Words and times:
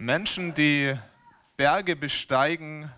Menschen, 0.00 0.54
die 0.54 0.94
Berge 1.56 1.96
besteigen, 1.96 2.88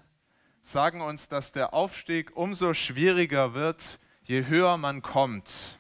sagen 0.61 1.01
uns, 1.01 1.29
dass 1.29 1.51
der 1.51 1.73
Aufstieg 1.73 2.37
umso 2.37 2.75
schwieriger 2.75 3.55
wird, 3.55 3.99
je 4.25 4.45
höher 4.47 4.77
man 4.77 5.01
kommt. 5.01 5.79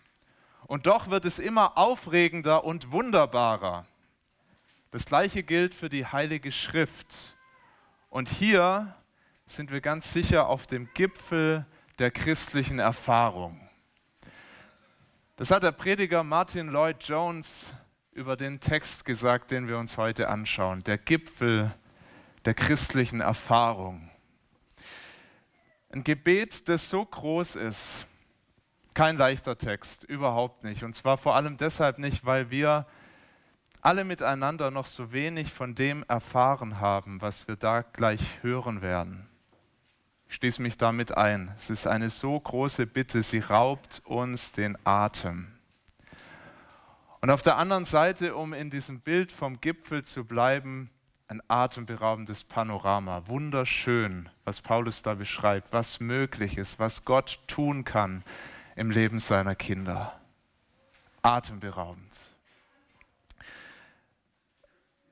Und 0.67 0.87
doch 0.87 1.11
wird 1.11 1.27
es 1.27 1.39
immer 1.39 1.77
aufregender 1.77 2.65
und 2.65 2.91
wunderbarer. 2.91 3.85
Das 4.93 5.05
gleiche 5.05 5.43
gilt 5.43 5.75
für 5.75 5.91
die 5.91 6.07
Heilige 6.07 6.53
Schrift. 6.53 7.37
Und 8.09 8.31
hier 8.31 8.95
sind 9.45 9.71
wir 9.71 9.83
ganz 9.83 10.15
sicher 10.15 10.49
auf 10.49 10.67
dem 10.67 10.89
Gipfel 10.95 11.67
der 11.99 12.11
christlichen 12.11 12.79
Erfahrung. 12.79 13.61
Das 15.37 15.51
hat 15.51 15.65
der 15.65 15.73
Prediger 15.73 16.25
Martin 16.25 16.69
Lloyd 16.69 17.03
Jones 17.03 17.75
über 18.13 18.37
den 18.37 18.61
Text 18.61 19.05
gesagt, 19.05 19.51
den 19.51 19.69
wir 19.69 19.79
uns 19.79 19.97
heute 19.97 20.29
anschauen, 20.29 20.83
der 20.85 20.99
Gipfel 20.99 21.75
der 22.45 22.55
christlichen 22.55 23.21
Erfahrung. 23.21 24.11
Ein 25.91 26.05
Gebet, 26.05 26.69
das 26.69 26.89
so 26.89 27.05
groß 27.05 27.57
ist, 27.57 28.07
kein 28.95 29.17
leichter 29.17 29.59
Text, 29.59 30.05
überhaupt 30.05 30.65
nicht. 30.65 30.83
Und 30.83 30.95
zwar 30.95 31.19
vor 31.19 31.37
allem 31.37 31.57
deshalb 31.57 31.99
nicht, 31.99 32.25
weil 32.25 32.51
wir 32.51 32.87
alle 33.81 34.05
miteinander 34.05 34.71
noch 34.71 34.87
so 34.87 35.13
wenig 35.13 35.53
von 35.53 35.75
dem 35.75 36.05
erfahren 36.09 36.81
haben, 36.81 37.21
was 37.21 37.49
wir 37.49 37.57
da 37.57 37.83
gleich 37.83 38.43
hören 38.43 38.83
werden. 38.83 39.29
Ich 40.29 40.37
schließe 40.37 40.63
mich 40.63 40.77
damit 40.77 41.17
ein. 41.17 41.53
Es 41.57 41.71
ist 41.71 41.87
eine 41.87 42.11
so 42.11 42.39
große 42.39 42.87
Bitte, 42.87 43.23
sie 43.23 43.41
raubt 43.41 44.03
uns 44.05 44.53
den 44.53 44.77
Atem. 44.85 45.60
Und 47.23 47.31
auf 47.31 47.43
der 47.43 47.59
anderen 47.59 47.85
Seite, 47.85 48.35
um 48.35 48.55
in 48.55 48.71
diesem 48.71 49.01
Bild 49.01 49.31
vom 49.31 49.61
Gipfel 49.61 50.05
zu 50.05 50.25
bleiben, 50.25 50.91
ein 51.29 51.43
atemberaubendes 51.49 52.45
Panorama. 52.45 53.29
Wunderschön, 53.29 54.31
was 54.45 54.63
Paulus 54.63 55.03
da 55.03 55.15
beschreibt, 55.15 55.73
was 55.73 56.01
möglich 56.01 56.57
ist, 56.57 56.79
was 56.79 57.05
Gott 57.05 57.39
tun 57.47 57.85
kann 57.85 58.25
im 58.75 58.91
Leben 58.91 59.19
seiner 59.19 59.55
Kinder. 59.55 60.19
Atemberaubend. 61.21 62.31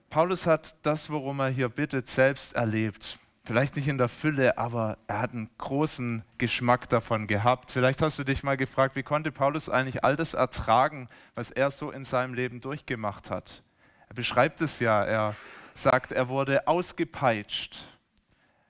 Paulus 0.09 0.47
hat 0.47 0.77
das, 0.83 1.11
worum 1.11 1.41
er 1.41 1.51
hier 1.51 1.69
bittet, 1.69 2.09
selbst 2.09 2.55
erlebt. 2.55 3.19
Vielleicht 3.49 3.77
nicht 3.77 3.89
in 3.89 3.97
der 3.97 4.11
Fülle, 4.11 4.59
aber 4.59 4.99
er 5.07 5.21
hat 5.21 5.33
einen 5.33 5.49
großen 5.57 6.23
Geschmack 6.37 6.87
davon 6.91 7.27
gehabt. 7.27 7.71
Vielleicht 7.71 8.03
hast 8.03 8.19
du 8.19 8.25
dich 8.25 8.43
mal 8.43 8.59
gefragt, 8.59 8.95
wie 8.95 9.03
konnte 9.03 9.33
Paulus 9.33 9.71
eigentlich 9.71 10.05
all 10.05 10.17
das 10.17 10.35
ertragen, 10.35 11.09
was 11.35 11.51
er 11.51 11.71
so 11.71 11.91
in 11.91 12.05
seinem 12.05 12.35
Leben 12.35 12.61
durchgemacht 12.61 13.31
hat? 13.31 13.63
Er 14.07 14.15
beschreibt 14.15 14.61
es 14.61 14.81
ja. 14.81 15.03
Er 15.03 15.35
sagt, 15.73 16.13
er 16.13 16.29
wurde 16.29 16.69
ausgepeitscht, 16.69 17.79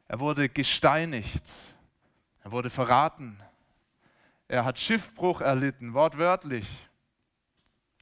er 0.07 0.21
wurde 0.21 0.49
gesteinigt, 0.49 1.43
er 2.45 2.53
wurde 2.53 2.71
verraten, 2.71 3.37
er 4.47 4.65
hat 4.65 4.79
Schiffbruch 4.79 5.41
erlitten, 5.41 5.93
wortwörtlich, 5.93 6.69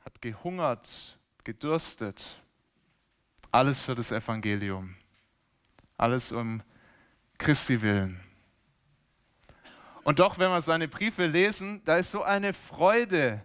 hat 0.05 0.21
gehungert, 0.21 1.19
gedürstet. 1.43 2.39
Alles 3.51 3.81
für 3.81 3.95
das 3.95 4.13
Evangelium. 4.13 4.95
Alles 5.97 6.33
um 6.33 6.63
Christi 7.39 7.83
willen. 7.83 8.21
Und 10.05 10.21
doch, 10.21 10.39
wenn 10.39 10.51
wir 10.51 10.63
seine 10.63 10.87
Briefe 10.87 11.27
lesen, 11.27 11.83
da 11.85 11.97
ist 11.97 12.13
so 12.13 12.23
eine 12.23 12.53
Freude. 12.53 13.45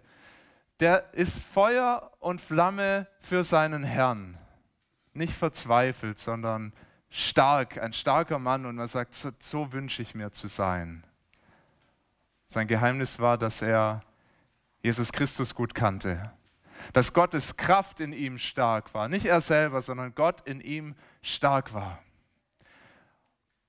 Der 0.78 1.12
ist 1.12 1.42
Feuer 1.42 2.12
und 2.20 2.40
Flamme 2.40 3.08
für 3.20 3.42
seinen 3.42 3.82
Herrn. 3.82 4.38
Nicht 5.12 5.32
verzweifelt, 5.34 6.20
sondern 6.20 6.72
stark, 7.10 7.78
ein 7.78 7.92
starker 7.92 8.38
Mann. 8.38 8.64
Und 8.64 8.78
er 8.78 8.86
sagt, 8.86 9.14
so, 9.14 9.30
so 9.40 9.72
wünsche 9.72 10.02
ich 10.02 10.14
mir 10.14 10.30
zu 10.30 10.46
sein. 10.46 11.04
Sein 12.46 12.68
Geheimnis 12.68 13.18
war, 13.18 13.38
dass 13.38 13.60
er 13.60 14.02
Jesus 14.82 15.10
Christus 15.10 15.54
gut 15.54 15.74
kannte. 15.74 16.32
Dass 16.92 17.12
Gottes 17.12 17.56
Kraft 17.56 17.98
in 17.98 18.12
ihm 18.12 18.38
stark 18.38 18.94
war. 18.94 19.08
Nicht 19.08 19.26
er 19.26 19.40
selber, 19.40 19.80
sondern 19.80 20.14
Gott 20.14 20.42
in 20.42 20.60
ihm 20.60 20.94
stark 21.22 21.74
war. 21.74 21.98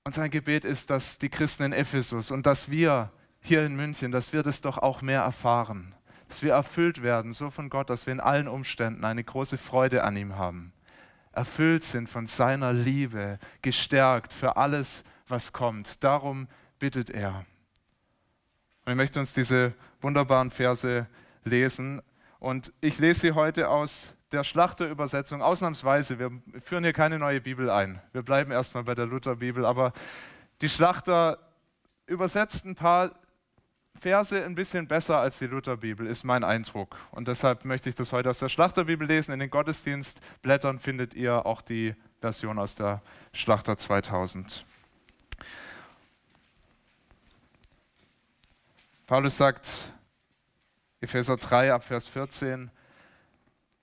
Und 0.05 0.13
sein 0.13 0.31
Gebet 0.31 0.65
ist, 0.65 0.89
dass 0.89 1.17
die 1.17 1.29
Christen 1.29 1.63
in 1.63 1.73
Ephesus 1.73 2.29
und 2.29 2.45
dass 2.45 2.69
wir 2.69 3.11
hier 3.39 3.65
in 3.65 3.75
München, 3.75 4.11
dass 4.11 4.33
wir 4.33 4.43
das 4.43 4.61
doch 4.61 4.77
auch 4.77 5.01
mehr 5.01 5.21
erfahren. 5.21 5.95
Dass 6.27 6.43
wir 6.43 6.53
erfüllt 6.53 7.03
werden, 7.03 7.31
so 7.31 7.49
von 7.49 7.69
Gott, 7.69 7.89
dass 7.89 8.05
wir 8.05 8.13
in 8.13 8.19
allen 8.19 8.47
Umständen 8.47 9.05
eine 9.05 9.23
große 9.23 9.57
Freude 9.57 10.03
an 10.03 10.17
ihm 10.17 10.35
haben. 10.35 10.73
Erfüllt 11.31 11.83
sind 11.83 12.09
von 12.09 12.27
seiner 12.27 12.73
Liebe, 12.73 13.39
gestärkt 13.61 14.33
für 14.33 14.57
alles, 14.57 15.03
was 15.27 15.53
kommt. 15.53 16.03
Darum 16.03 16.47
bittet 16.79 17.09
er. 17.09 17.45
Und 18.85 18.91
ich 18.91 18.97
möchte 18.97 19.19
uns 19.19 19.33
diese 19.33 19.73
wunderbaren 20.01 20.51
Verse 20.51 21.07
lesen. 21.45 22.01
Und 22.39 22.73
ich 22.81 22.99
lese 22.99 23.21
sie 23.21 23.31
heute 23.31 23.69
aus 23.69 24.15
der 24.33 24.43
Schlachterübersetzung 24.43 25.41
ausnahmsweise, 25.41 26.17
wir 26.17 26.31
führen 26.59 26.83
hier 26.83 26.93
keine 26.93 27.19
neue 27.19 27.39
Bibel 27.39 27.69
ein. 27.69 28.01
Wir 28.11 28.23
bleiben 28.23 28.51
erstmal 28.51 28.83
bei 28.83 28.95
der 28.95 29.05
Lutherbibel, 29.05 29.63
aber 29.65 29.93
die 30.61 30.69
Schlachter 30.69 31.37
übersetzt 32.07 32.65
ein 32.65 32.75
paar 32.75 33.11
Verse 33.95 34.43
ein 34.43 34.55
bisschen 34.55 34.87
besser 34.87 35.19
als 35.19 35.37
die 35.37 35.45
Lutherbibel, 35.45 36.07
ist 36.07 36.23
mein 36.23 36.43
Eindruck. 36.43 36.97
Und 37.11 37.27
deshalb 37.27 37.63
möchte 37.63 37.89
ich 37.89 37.95
das 37.95 38.11
heute 38.11 38.29
aus 38.29 38.39
der 38.39 38.49
Schlachterbibel 38.49 39.07
lesen. 39.07 39.33
In 39.33 39.39
den 39.39 39.51
Gottesdienstblättern 39.51 40.79
findet 40.79 41.13
ihr 41.13 41.45
auch 41.45 41.61
die 41.61 41.95
Version 42.19 42.57
aus 42.57 42.75
der 42.75 43.01
Schlachter 43.33 43.77
2000. 43.77 44.65
Paulus 49.05 49.37
sagt, 49.37 49.93
Epheser 51.01 51.37
3 51.37 51.73
ab 51.73 51.83
Vers 51.83 52.07
14, 52.07 52.71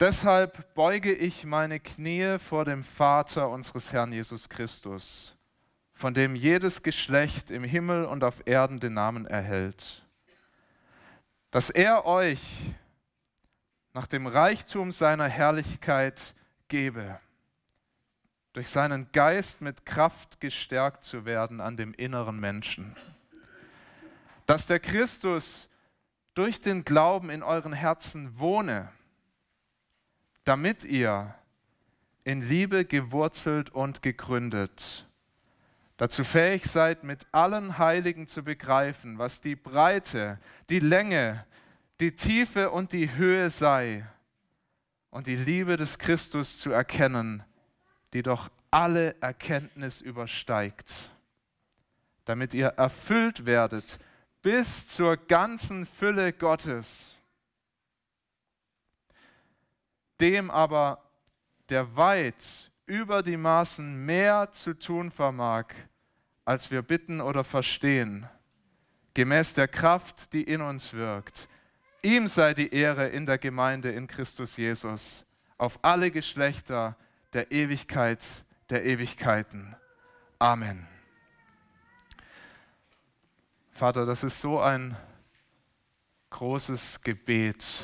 Deshalb 0.00 0.72
beuge 0.74 1.12
ich 1.12 1.44
meine 1.44 1.78
Knie 1.78 2.38
vor 2.38 2.64
dem 2.64 2.82
Vater 2.82 3.50
unseres 3.50 3.92
Herrn 3.92 4.12
Jesus 4.12 4.48
Christus, 4.48 5.36
von 5.92 6.14
dem 6.14 6.34
jedes 6.34 6.82
Geschlecht 6.82 7.50
im 7.50 7.64
Himmel 7.64 8.06
und 8.06 8.24
auf 8.24 8.46
Erden 8.46 8.80
den 8.80 8.94
Namen 8.94 9.26
erhält, 9.26 10.02
dass 11.50 11.68
er 11.68 12.06
euch 12.06 12.40
nach 13.92 14.06
dem 14.06 14.26
Reichtum 14.26 14.90
seiner 14.90 15.28
Herrlichkeit 15.28 16.34
gebe, 16.68 17.20
durch 18.54 18.70
seinen 18.70 19.12
Geist 19.12 19.60
mit 19.60 19.84
Kraft 19.84 20.40
gestärkt 20.40 21.04
zu 21.04 21.26
werden 21.26 21.60
an 21.60 21.76
dem 21.76 21.92
inneren 21.92 22.40
Menschen, 22.40 22.96
dass 24.46 24.66
der 24.66 24.80
Christus 24.80 25.68
durch 26.32 26.62
den 26.62 26.86
Glauben 26.86 27.28
in 27.28 27.42
euren 27.42 27.74
Herzen 27.74 28.38
wohne 28.38 28.90
damit 30.44 30.84
ihr 30.84 31.34
in 32.24 32.42
Liebe 32.42 32.84
gewurzelt 32.84 33.70
und 33.70 34.02
gegründet, 34.02 35.06
dazu 35.96 36.24
fähig 36.24 36.64
seid, 36.64 37.04
mit 37.04 37.26
allen 37.32 37.78
Heiligen 37.78 38.26
zu 38.26 38.42
begreifen, 38.42 39.18
was 39.18 39.40
die 39.40 39.56
Breite, 39.56 40.38
die 40.68 40.80
Länge, 40.80 41.44
die 42.00 42.16
Tiefe 42.16 42.70
und 42.70 42.92
die 42.92 43.14
Höhe 43.14 43.50
sei 43.50 44.06
und 45.10 45.26
die 45.26 45.36
Liebe 45.36 45.76
des 45.76 45.98
Christus 45.98 46.58
zu 46.58 46.70
erkennen, 46.70 47.42
die 48.12 48.22
doch 48.22 48.50
alle 48.70 49.20
Erkenntnis 49.20 50.00
übersteigt, 50.00 51.10
damit 52.24 52.54
ihr 52.54 52.68
erfüllt 52.68 53.44
werdet 53.44 53.98
bis 54.42 54.88
zur 54.88 55.16
ganzen 55.16 55.84
Fülle 55.84 56.32
Gottes 56.32 57.16
dem 60.20 60.50
aber, 60.50 61.02
der 61.68 61.96
weit 61.96 62.70
über 62.86 63.22
die 63.22 63.36
Maßen 63.36 64.04
mehr 64.04 64.50
zu 64.52 64.78
tun 64.78 65.10
vermag, 65.10 65.66
als 66.44 66.70
wir 66.70 66.82
bitten 66.82 67.20
oder 67.20 67.44
verstehen, 67.44 68.28
gemäß 69.14 69.54
der 69.54 69.68
Kraft, 69.68 70.32
die 70.32 70.42
in 70.42 70.60
uns 70.60 70.92
wirkt. 70.92 71.48
Ihm 72.02 72.28
sei 72.28 72.54
die 72.54 72.74
Ehre 72.74 73.08
in 73.08 73.26
der 73.26 73.38
Gemeinde 73.38 73.90
in 73.90 74.06
Christus 74.06 74.56
Jesus, 74.56 75.24
auf 75.58 75.78
alle 75.82 76.10
Geschlechter 76.10 76.96
der 77.32 77.52
Ewigkeit 77.52 78.44
der 78.70 78.84
Ewigkeiten. 78.84 79.76
Amen. 80.38 80.86
Vater, 83.72 84.06
das 84.06 84.24
ist 84.24 84.40
so 84.40 84.60
ein 84.60 84.96
großes 86.30 87.00
Gebet 87.02 87.82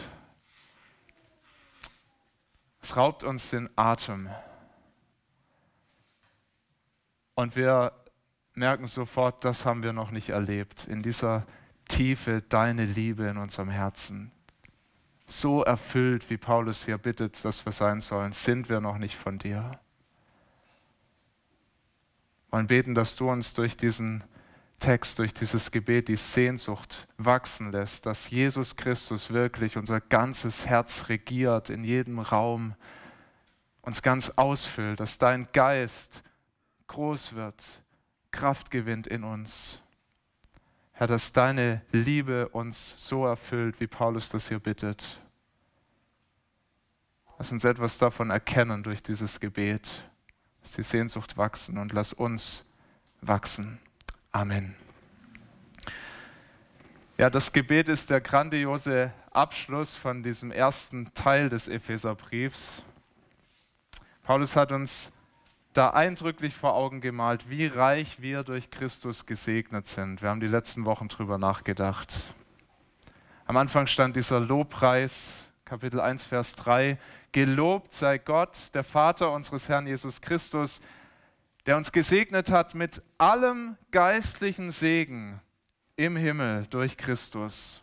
es 2.87 2.97
raubt 2.97 3.25
uns 3.25 3.51
den 3.51 3.69
Atem. 3.75 4.29
Und 7.35 7.57
wir 7.57 7.91
merken 8.55 8.87
sofort, 8.87 9.45
das 9.45 9.67
haben 9.67 9.83
wir 9.83 9.93
noch 9.93 10.13
nicht 10.13 10.29
erlebt. 10.29 10.87
In 10.87 11.03
dieser 11.03 11.45
Tiefe 11.89 12.43
deine 12.49 12.85
Liebe 12.85 13.25
in 13.25 13.39
unserem 13.39 13.71
Herzen. 13.71 14.31
So 15.27 15.65
erfüllt, 15.65 16.31
wie 16.31 16.37
Paulus 16.37 16.85
hier 16.85 16.97
bittet, 16.97 17.45
dass 17.45 17.67
wir 17.67 17.73
sein 17.73 18.01
sollen, 18.01 18.33
sind 18.33 18.69
wir 18.69 18.79
noch 18.79 18.99
nicht 18.99 19.17
von 19.17 19.41
dir. 19.41 19.81
wollen 22.51 22.69
beten, 22.69 22.95
dass 22.95 23.17
du 23.17 23.29
uns 23.29 23.53
durch 23.55 23.77
diesen 23.77 24.23
Text, 24.79 25.19
durch 25.19 25.33
dieses 25.33 25.71
Gebet 25.71 26.09
die 26.09 26.17
Sehnsucht 26.17 27.09
wachsen 27.17 27.73
lässt, 27.73 28.07
dass 28.07 28.31
Jesus 28.31 28.77
Christus 28.77 29.31
wirklich 29.31 29.77
unser 29.77 30.01
ganzes 30.01 30.67
Herz 30.67 31.09
regiert, 31.09 31.71
in 31.71 31.85
jedem 31.85 32.19
Raum 32.19 32.75
uns 33.83 34.03
ganz 34.03 34.31
ausfüllt, 34.31 35.01
dass 35.01 35.19
dein 35.19 35.49
Geist 35.53 36.23
groß 36.89 37.35
wird, 37.35 37.83
Kraft 38.31 38.71
gewinnt 38.71 39.07
in 39.07 39.25
uns. 39.25 39.81
Herr, 40.93 41.07
dass 41.07 41.33
deine 41.33 41.83
Liebe 41.93 42.49
uns 42.49 43.07
so 43.07 43.27
erfüllt, 43.27 43.81
wie 43.81 43.87
Paulus 43.87 44.29
das 44.29 44.49
hier 44.49 44.59
bittet. 44.59 45.21
Lass 47.39 47.53
uns 47.53 47.65
etwas 47.65 47.99
davon 47.99 48.31
erkennen 48.31 48.83
durch 48.83 49.03
dieses 49.03 49.41
Gebet. 49.41 50.09
Lass 50.63 50.73
die 50.73 50.83
Sehnsucht 50.83 51.37
wachsen 51.37 51.79
und 51.79 51.93
lass 51.93 52.13
uns 52.13 52.73
wachsen. 53.21 53.79
Amen. 54.37 54.77
Ja, 57.17 57.31
das 57.31 57.55
Gebet 57.55 57.89
ist 57.89 58.11
der 58.11 58.21
grandiose 58.21 59.11
Abschluss 59.31 59.97
von 59.97 60.23
diesem 60.23 60.51
ersten 60.51 61.15
Teil 61.15 61.49
des 61.49 61.69
Epheserbriefs. 61.69 62.83
Paulus 64.25 64.55
hat 64.55 64.73
uns 64.73 65.11
da 65.73 65.89
eindrücklich 65.89 66.55
vor 66.55 66.75
Augen 66.75 67.01
gemalt, 67.01 67.49
wie 67.49 67.65
reich 67.65 68.21
wir 68.21 68.43
durch 68.43 68.69
Christus 68.69 69.25
gesegnet 69.25 69.87
sind. 69.87 70.21
Wir 70.21 70.29
haben 70.29 70.41
die 70.41 70.49
letzten 70.49 70.85
Wochen 70.85 71.09
drüber 71.09 71.39
nachgedacht. 71.39 72.23
Am 73.47 73.57
Anfang 73.57 73.87
stand 73.87 74.17
dieser 74.17 74.39
Lobpreis, 74.39 75.51
Kapitel 75.65 75.99
1, 75.99 76.25
Vers 76.25 76.57
3. 76.57 76.99
Gelobt 77.33 77.95
sei 77.95 78.19
Gott, 78.19 78.75
der 78.75 78.85
Vater 78.85 79.33
unseres 79.33 79.71
Herrn 79.71 79.87
Jesus 79.87 80.21
Christus, 80.21 80.83
der 81.67 81.77
uns 81.77 81.91
gesegnet 81.93 82.51
hat 82.51 82.75
mit 82.75 83.03
allem 83.19 83.77
geistlichen 83.91 84.71
Segen 84.71 85.41
im 85.97 86.17
Himmel 86.17 86.67
durch 86.69 86.97
Christus. 86.97 87.83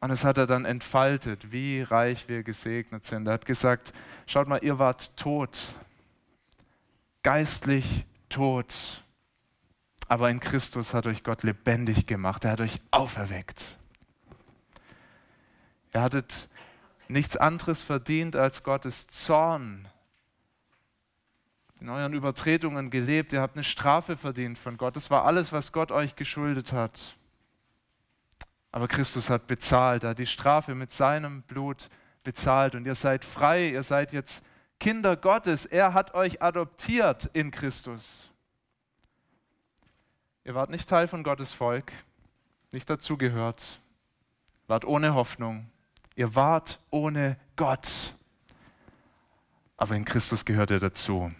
Und 0.00 0.10
es 0.10 0.24
hat 0.24 0.38
er 0.38 0.46
dann 0.46 0.64
entfaltet, 0.64 1.52
wie 1.52 1.82
reich 1.82 2.28
wir 2.28 2.42
gesegnet 2.42 3.04
sind. 3.04 3.26
Er 3.26 3.34
hat 3.34 3.46
gesagt, 3.46 3.92
schaut 4.26 4.48
mal, 4.48 4.62
ihr 4.62 4.78
wart 4.78 5.16
tot, 5.16 5.74
geistlich 7.22 8.04
tot. 8.28 9.02
Aber 10.08 10.30
in 10.30 10.40
Christus 10.40 10.92
hat 10.92 11.06
euch 11.06 11.22
Gott 11.22 11.42
lebendig 11.42 12.06
gemacht. 12.06 12.44
Er 12.44 12.52
hat 12.52 12.60
euch 12.60 12.76
auferweckt. 12.90 13.78
Ihr 15.94 16.02
hattet 16.02 16.48
nichts 17.08 17.36
anderes 17.36 17.82
verdient 17.82 18.36
als 18.36 18.62
Gottes 18.62 19.06
Zorn. 19.06 19.88
In 21.84 21.90
euren 21.90 22.14
Übertretungen 22.14 22.88
gelebt. 22.88 23.34
Ihr 23.34 23.42
habt 23.42 23.56
eine 23.56 23.62
Strafe 23.62 24.16
verdient 24.16 24.56
von 24.56 24.78
Gott. 24.78 24.96
Das 24.96 25.10
war 25.10 25.26
alles, 25.26 25.52
was 25.52 25.70
Gott 25.70 25.92
euch 25.92 26.16
geschuldet 26.16 26.72
hat. 26.72 27.18
Aber 28.72 28.88
Christus 28.88 29.28
hat 29.28 29.46
bezahlt. 29.46 30.02
Er 30.02 30.08
hat 30.08 30.18
die 30.18 30.24
Strafe 30.24 30.74
mit 30.74 30.92
seinem 30.92 31.42
Blut 31.42 31.90
bezahlt. 32.22 32.74
Und 32.74 32.86
ihr 32.86 32.94
seid 32.94 33.22
frei. 33.22 33.68
Ihr 33.68 33.82
seid 33.82 34.14
jetzt 34.14 34.46
Kinder 34.80 35.14
Gottes. 35.14 35.66
Er 35.66 35.92
hat 35.92 36.14
euch 36.14 36.40
adoptiert 36.40 37.28
in 37.34 37.50
Christus. 37.50 38.30
Ihr 40.44 40.54
wart 40.54 40.70
nicht 40.70 40.88
Teil 40.88 41.06
von 41.06 41.22
Gottes 41.22 41.52
Volk, 41.52 41.92
nicht 42.72 42.88
dazugehört, 42.88 43.78
wart 44.68 44.86
ohne 44.86 45.12
Hoffnung. 45.12 45.68
Ihr 46.16 46.34
wart 46.34 46.80
ohne 46.88 47.36
Gott. 47.56 48.14
Aber 49.76 49.94
in 49.94 50.06
Christus 50.06 50.46
gehört 50.46 50.70
ihr 50.70 50.80
dazu. 50.80 51.30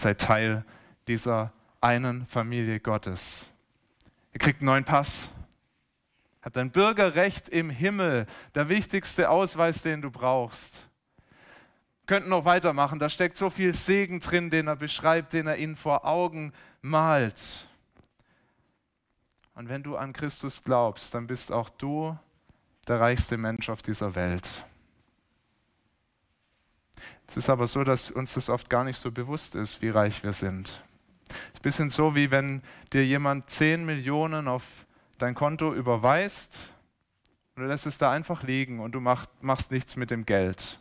Seid 0.00 0.20
Teil 0.20 0.64
dieser 1.08 1.52
einen 1.80 2.26
Familie 2.26 2.80
Gottes. 2.80 3.50
Ihr 4.32 4.38
kriegt 4.38 4.60
einen 4.60 4.66
neuen 4.66 4.84
Pass, 4.84 5.30
habt 6.42 6.56
ein 6.56 6.70
Bürgerrecht 6.70 7.48
im 7.48 7.70
Himmel, 7.70 8.26
der 8.54 8.68
wichtigste 8.68 9.28
Ausweis, 9.30 9.82
den 9.82 10.02
du 10.02 10.10
brauchst 10.10 10.90
könnten 12.10 12.30
noch 12.30 12.44
weitermachen. 12.44 12.98
Da 12.98 13.08
steckt 13.08 13.36
so 13.36 13.50
viel 13.50 13.72
Segen 13.72 14.18
drin, 14.18 14.50
den 14.50 14.66
er 14.66 14.74
beschreibt, 14.74 15.32
den 15.32 15.46
er 15.46 15.58
ihnen 15.58 15.76
vor 15.76 16.04
Augen 16.04 16.52
malt. 16.82 17.68
Und 19.54 19.68
wenn 19.68 19.84
du 19.84 19.96
an 19.96 20.12
Christus 20.12 20.64
glaubst, 20.64 21.14
dann 21.14 21.28
bist 21.28 21.52
auch 21.52 21.70
du 21.70 22.18
der 22.88 22.98
reichste 22.98 23.36
Mensch 23.36 23.68
auf 23.68 23.80
dieser 23.80 24.16
Welt. 24.16 24.64
Es 27.30 27.36
ist 27.36 27.48
aber 27.48 27.68
so, 27.68 27.84
dass 27.84 28.10
uns 28.10 28.34
das 28.34 28.48
oft 28.48 28.68
gar 28.68 28.82
nicht 28.82 28.96
so 28.96 29.12
bewusst 29.12 29.54
ist, 29.54 29.80
wie 29.82 29.88
reich 29.88 30.24
wir 30.24 30.32
sind. 30.32 30.82
Es 31.28 31.34
ist 31.36 31.58
ein 31.58 31.62
bisschen 31.62 31.90
so, 31.90 32.16
wie 32.16 32.32
wenn 32.32 32.60
dir 32.92 33.06
jemand 33.06 33.48
10 33.48 33.86
Millionen 33.86 34.48
auf 34.48 34.64
dein 35.16 35.36
Konto 35.36 35.72
überweist 35.72 36.72
und 37.54 37.62
du 37.62 37.68
lässt 37.68 37.86
es 37.86 37.98
da 37.98 38.10
einfach 38.10 38.42
liegen 38.42 38.80
und 38.80 38.96
du 38.96 39.00
mach, 39.00 39.26
machst 39.40 39.70
nichts 39.70 39.94
mit 39.94 40.10
dem 40.10 40.26
Geld. 40.26 40.80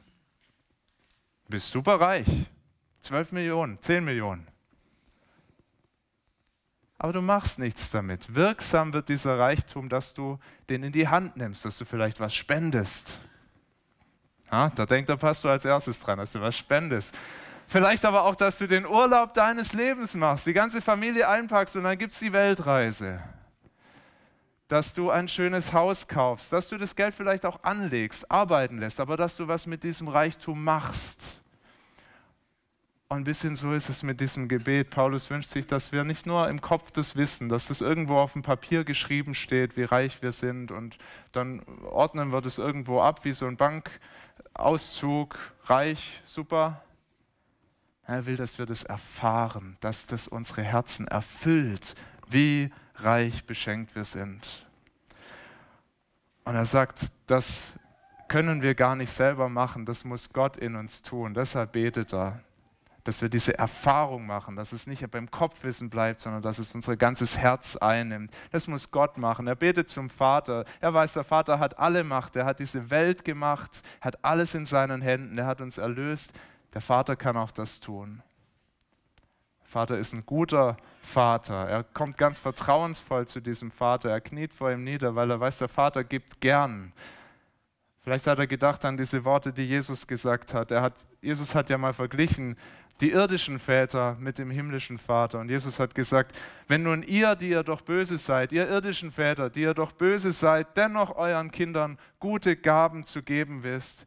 Du 1.46 1.52
bist 1.52 1.70
super 1.70 2.02
reich. 2.02 2.48
12 3.02 3.32
Millionen, 3.32 3.80
10 3.80 4.04
Millionen. 4.04 4.48
Aber 6.98 7.14
du 7.14 7.22
machst 7.22 7.60
nichts 7.60 7.92
damit. 7.92 8.34
Wirksam 8.34 8.92
wird 8.92 9.10
dieser 9.10 9.38
Reichtum, 9.38 9.88
dass 9.88 10.16
du 10.16 10.40
den 10.68 10.82
in 10.82 10.94
die 10.94 11.10
Hand 11.10 11.38
nimmst, 11.38 11.64
dass 11.64 11.78
du 11.78 11.86
vielleicht 11.86 12.20
was 12.20 12.34
spendest. 12.34 13.20
Ja, 14.52 14.70
da 14.70 14.86
denkt 14.86 15.10
der 15.10 15.18
Pastor 15.18 15.52
als 15.52 15.66
erstes 15.66 16.00
dran, 16.00 16.18
dass 16.18 16.32
du 16.32 16.42
was 16.42 16.58
spendest. 16.58 17.16
Vielleicht 17.68 18.04
aber 18.04 18.24
auch, 18.24 18.36
dass 18.36 18.58
du 18.58 18.68
den 18.68 18.88
Urlaub 18.88 19.36
deines 19.36 19.74
Lebens 19.74 20.16
machst, 20.16 20.48
die 20.48 20.54
ganze 20.54 20.82
Familie 20.82 21.30
einpackst 21.30 21.76
und 21.76 21.84
dann 21.84 22.00
gibt 22.00 22.14
es 22.14 22.20
die 22.20 22.34
Weltreise. 22.34 23.20
Dass 24.68 24.96
du 24.96 25.12
ein 25.12 25.28
schönes 25.28 25.72
Haus 25.72 26.08
kaufst, 26.08 26.52
dass 26.52 26.68
du 26.68 26.78
das 26.78 26.96
Geld 26.96 27.14
vielleicht 27.14 27.46
auch 27.46 27.64
anlegst, 27.64 28.30
arbeiten 28.32 28.80
lässt, 28.80 29.00
aber 29.00 29.18
dass 29.18 29.36
du 29.36 29.48
was 29.48 29.68
mit 29.68 29.84
diesem 29.84 30.08
Reichtum 30.08 30.64
machst. 30.64 31.42
Und 33.12 33.18
ein 33.18 33.24
bisschen 33.24 33.56
so 33.56 33.74
ist 33.74 33.90
es 33.90 34.04
mit 34.04 34.20
diesem 34.20 34.48
Gebet. 34.48 34.92
Paulus 34.92 35.32
wünscht 35.32 35.50
sich, 35.50 35.66
dass 35.66 35.92
wir 35.92 36.04
nicht 36.04 36.28
nur 36.28 36.48
im 36.48 36.62
Kopf 36.62 36.92
das 36.92 37.16
wissen, 37.16 37.50
dass 37.50 37.68
das 37.68 37.82
irgendwo 37.82 38.18
auf 38.18 38.34
dem 38.34 38.44
Papier 38.44 38.84
geschrieben 38.84 39.34
steht, 39.34 39.78
wie 39.78 39.84
reich 39.84 40.22
wir 40.22 40.32
sind 40.32 40.72
und 40.72 41.00
dann 41.32 41.64
ordnen 41.84 42.32
wir 42.32 42.42
das 42.42 42.60
irgendwo 42.60 43.02
ab, 43.02 43.26
wie 43.26 43.32
so 43.32 43.48
ein 43.48 43.58
Bankauszug, 44.60 45.38
reich, 45.68 46.22
super. 46.26 46.84
Er 48.06 48.26
will, 48.26 48.36
dass 48.36 48.60
wir 48.60 48.66
das 48.66 48.84
erfahren, 48.84 49.78
dass 49.80 50.06
das 50.06 50.28
unsere 50.28 50.64
Herzen 50.64 51.08
erfüllt, 51.08 51.96
wie 52.28 52.70
reich 52.96 53.46
beschenkt 53.46 53.96
wir 53.96 54.04
sind. 54.04 54.68
Und 56.44 56.56
er 56.56 56.66
sagt, 56.66 57.10
das 57.28 57.72
können 58.28 58.62
wir 58.62 58.76
gar 58.76 58.98
nicht 58.98 59.12
selber 59.12 59.48
machen, 59.48 59.86
das 59.86 60.04
muss 60.04 60.34
Gott 60.34 60.58
in 60.58 60.76
uns 60.76 61.04
tun. 61.04 61.34
Deshalb 61.34 61.72
betet 61.72 62.14
er 62.14 62.42
dass 63.10 63.24
wir 63.24 63.30
diese 63.30 63.58
Erfahrung 63.58 64.28
machen, 64.28 64.56
dass 64.56 64.72
es 64.72 64.86
nicht 64.86 65.10
beim 65.10 65.32
Kopfwissen 65.32 65.90
bleibt, 65.90 66.20
sondern 66.20 66.44
dass 66.44 66.60
es 66.60 66.76
unser 66.76 66.96
ganzes 66.96 67.40
Herz 67.40 67.76
einnimmt. 67.76 68.32
Das 68.52 68.68
muss 68.68 68.92
Gott 68.92 69.18
machen. 69.18 69.48
Er 69.48 69.56
betet 69.56 69.90
zum 69.90 70.12
Vater. 70.12 70.64
Er 70.80 70.94
weiß, 70.94 71.14
der 71.14 71.24
Vater 71.24 71.58
hat 71.58 71.80
alle 71.80 72.04
Macht. 72.04 72.36
Er 72.36 72.46
hat 72.46 72.60
diese 72.60 72.92
Welt 72.92 73.26
gemacht, 73.26 73.82
hat 74.00 74.24
alles 74.24 74.54
in 74.54 74.68
seinen 74.68 75.02
Händen. 75.02 75.40
Er 75.40 75.48
hat 75.48 75.60
uns 75.60 75.80
erlöst. 75.80 76.34
Der 76.76 76.82
Vater 76.82 77.16
kann 77.16 77.36
auch 77.36 77.50
das 77.50 77.80
tun. 77.80 78.22
Der 79.64 79.70
Vater 79.72 79.98
ist 79.98 80.14
ein 80.14 80.24
guter 80.24 80.78
Vater. 81.02 81.68
Er 81.68 81.84
kommt 81.84 82.16
ganz 82.16 82.38
vertrauensvoll 82.38 83.28
zu 83.28 83.40
diesem 83.40 83.72
Vater. 83.72 84.12
Er 84.12 84.22
kniet 84.22 84.54
vor 84.54 84.70
ihm 84.72 84.84
nieder, 84.84 85.16
weil 85.16 85.32
er 85.32 85.40
weiß, 85.40 85.58
der 85.58 85.68
Vater 85.68 86.04
gibt 86.04 86.42
gern. 86.42 86.94
Vielleicht 88.02 88.28
hat 88.28 88.38
er 88.38 88.46
gedacht 88.46 88.86
an 88.86 88.98
diese 88.98 89.26
Worte, 89.26 89.52
die 89.52 89.68
Jesus 89.68 90.06
gesagt 90.06 90.54
hat. 90.54 90.70
Er 90.70 90.84
hat 90.84 90.94
Jesus 91.22 91.54
hat 91.54 91.70
ja 91.70 91.78
mal 91.78 91.94
verglichen, 91.94 92.56
die 93.02 93.12
irdischen 93.12 93.60
Väter 93.60 94.18
mit 94.20 94.38
dem 94.38 94.52
himmlischen 94.52 94.98
Vater. 94.98 95.40
Und 95.40 95.50
Jesus 95.50 95.80
hat 95.80 95.96
gesagt, 95.96 96.36
wenn 96.68 96.84
nun 96.84 97.04
ihr, 97.04 97.36
die 97.36 97.50
ihr 97.50 97.64
doch 97.64 97.82
böse 97.82 98.18
seid, 98.18 98.52
ihr 98.52 98.68
irdischen 98.68 99.12
Väter, 99.12 99.50
die 99.50 99.62
ihr 99.62 99.74
doch 99.74 99.94
böse 99.94 100.32
seid, 100.32 100.76
dennoch 100.76 101.16
euren 101.16 101.52
Kindern 101.52 101.98
gute 102.20 102.56
Gaben 102.58 103.06
zu 103.06 103.24
geben 103.24 103.64
wisst, 103.64 104.06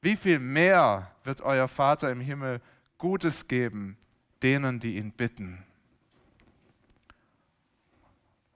wie 0.00 0.16
viel 0.16 0.38
mehr 0.38 1.10
wird 1.24 1.40
euer 1.42 1.68
Vater 1.68 2.10
im 2.10 2.20
Himmel 2.20 2.60
Gutes 2.96 3.46
geben 3.46 3.96
denen, 4.42 4.80
die 4.80 4.96
ihn 4.96 5.12
bitten. 5.12 5.64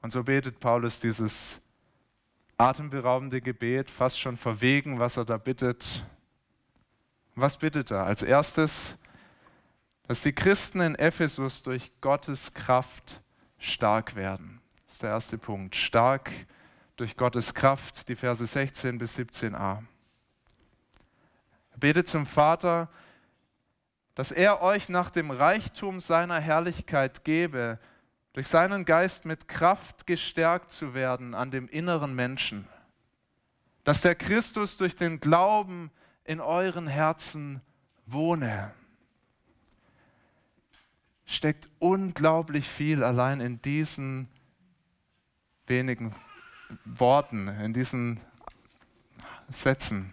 Und 0.00 0.12
so 0.12 0.22
betet 0.24 0.58
Paulus 0.60 1.00
dieses 1.00 1.60
atemberaubende 2.56 3.40
Gebet, 3.40 3.90
fast 3.90 4.18
schon 4.18 4.36
verwegen, 4.36 4.98
was 4.98 5.16
er 5.16 5.24
da 5.24 5.36
bittet. 5.36 6.04
Was 7.34 7.56
bittet 7.56 7.90
er? 7.90 8.04
Als 8.04 8.22
erstes, 8.22 8.98
dass 10.06 10.22
die 10.22 10.32
Christen 10.32 10.80
in 10.80 10.94
Ephesus 10.94 11.62
durch 11.62 11.92
Gottes 12.00 12.54
Kraft 12.54 13.22
stark 13.58 14.14
werden. 14.16 14.60
Das 14.84 14.94
ist 14.94 15.02
der 15.02 15.10
erste 15.10 15.38
Punkt. 15.38 15.76
Stark 15.76 16.30
durch 16.96 17.16
Gottes 17.16 17.54
Kraft, 17.54 18.08
die 18.08 18.16
Verse 18.16 18.44
16 18.44 18.98
bis 18.98 19.18
17a. 19.18 19.82
Er 21.72 21.78
betet 21.78 22.08
zum 22.08 22.26
Vater, 22.26 22.88
dass 24.14 24.30
er 24.30 24.60
euch 24.60 24.88
nach 24.88 25.10
dem 25.10 25.30
Reichtum 25.30 26.00
seiner 26.00 26.38
Herrlichkeit 26.38 27.24
gebe, 27.24 27.78
durch 28.34 28.48
seinen 28.48 28.84
Geist 28.84 29.24
mit 29.24 29.48
Kraft 29.48 30.06
gestärkt 30.06 30.72
zu 30.72 30.94
werden 30.94 31.34
an 31.34 31.50
dem 31.50 31.68
inneren 31.68 32.14
Menschen, 32.14 32.66
dass 33.84 34.00
der 34.00 34.14
Christus 34.14 34.76
durch 34.76 34.96
den 34.96 35.20
Glauben 35.20 35.90
in 36.24 36.40
euren 36.40 36.86
Herzen 36.86 37.60
wohne. 38.06 38.72
Steckt 41.32 41.70
unglaublich 41.78 42.68
viel 42.68 43.02
allein 43.02 43.40
in 43.40 43.62
diesen 43.62 44.28
wenigen 45.66 46.14
Worten, 46.84 47.48
in 47.48 47.72
diesen 47.72 48.20
Sätzen. 49.48 50.12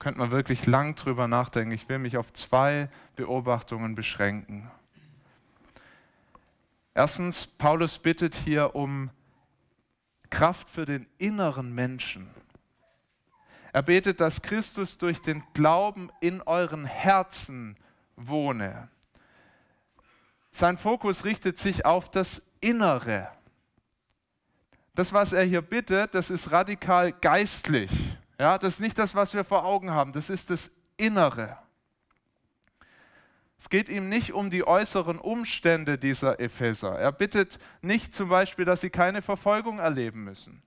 Könnte 0.00 0.18
man 0.18 0.32
wirklich 0.32 0.66
lang 0.66 0.96
drüber 0.96 1.28
nachdenken. 1.28 1.72
Ich 1.72 1.88
will 1.88 2.00
mich 2.00 2.16
auf 2.16 2.32
zwei 2.32 2.88
Beobachtungen 3.14 3.94
beschränken. 3.94 4.68
Erstens, 6.94 7.46
Paulus 7.46 8.00
bittet 8.00 8.34
hier 8.34 8.74
um 8.74 9.10
Kraft 10.30 10.68
für 10.68 10.84
den 10.84 11.06
inneren 11.18 11.72
Menschen. 11.72 12.28
Er 13.72 13.82
betet, 13.82 14.20
dass 14.20 14.42
Christus 14.42 14.98
durch 14.98 15.22
den 15.22 15.44
Glauben 15.52 16.10
in 16.20 16.42
euren 16.42 16.86
Herzen 16.86 17.76
wohne. 18.16 18.88
Sein 20.50 20.78
Fokus 20.78 21.24
richtet 21.24 21.58
sich 21.58 21.84
auf 21.84 22.10
das 22.10 22.42
Innere. 22.60 23.28
Das, 24.94 25.12
was 25.12 25.32
er 25.32 25.42
hier 25.44 25.62
bittet, 25.62 26.14
das 26.14 26.30
ist 26.30 26.52
radikal 26.52 27.12
geistlich. 27.12 27.90
Ja, 28.38 28.58
das 28.58 28.74
ist 28.74 28.80
nicht 28.80 28.98
das, 28.98 29.14
was 29.14 29.34
wir 29.34 29.44
vor 29.44 29.64
Augen 29.64 29.90
haben, 29.90 30.12
das 30.12 30.30
ist 30.30 30.50
das 30.50 30.70
Innere. 30.96 31.58
Es 33.58 33.68
geht 33.68 33.88
ihm 33.88 34.08
nicht 34.08 34.32
um 34.32 34.50
die 34.50 34.66
äußeren 34.66 35.18
Umstände 35.18 35.96
dieser 35.98 36.38
Epheser. 36.38 36.98
Er 36.98 37.12
bittet 37.12 37.58
nicht 37.80 38.14
zum 38.14 38.28
Beispiel, 38.28 38.64
dass 38.64 38.82
sie 38.82 38.90
keine 38.90 39.22
Verfolgung 39.22 39.78
erleben 39.78 40.22
müssen. 40.24 40.62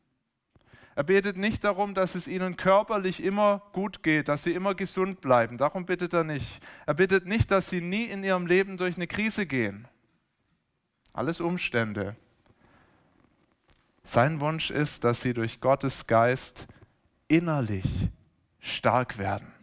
Er 0.98 1.04
betet 1.04 1.38
nicht 1.38 1.64
darum, 1.64 1.94
dass 1.94 2.16
es 2.16 2.28
ihnen 2.28 2.58
körperlich 2.58 3.22
immer 3.22 3.62
gut 3.72 4.02
geht, 4.02 4.30
dass 4.30 4.42
sie 4.42 4.54
immer 4.54 4.74
gesund 4.74 5.22
bleiben. 5.22 5.60
Darum 5.60 5.86
bittet 5.86 6.12
er 6.12 6.24
nicht. 6.24 6.60
Er 6.88 6.96
bittet 6.96 7.28
nicht, 7.28 7.52
dass 7.52 7.70
sie 7.70 7.82
nie 7.82 8.06
in 8.06 8.24
ihrem 8.24 8.48
Leben 8.48 8.78
durch 8.78 8.96
eine 8.96 9.06
Krise 9.06 9.46
gehen. 9.46 9.88
Alles 11.14 11.40
Umstände. 11.40 12.16
Sein 14.02 14.42
Wunsch 14.42 14.72
ist, 14.72 15.04
dass 15.04 15.22
sie 15.22 15.36
durch 15.36 15.62
Gottes 15.62 16.08
Geist 16.08 16.66
innerlich 17.28 17.86
stark 18.60 19.20
werden. 19.20 19.54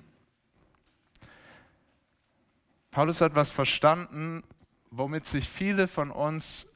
Paulus 2.92 3.20
hat 3.20 3.34
was 3.34 3.50
verstanden, 3.50 4.44
womit 4.92 5.26
sich 5.26 5.48
viele 5.48 5.88
von 5.88 6.12
uns 6.12 6.72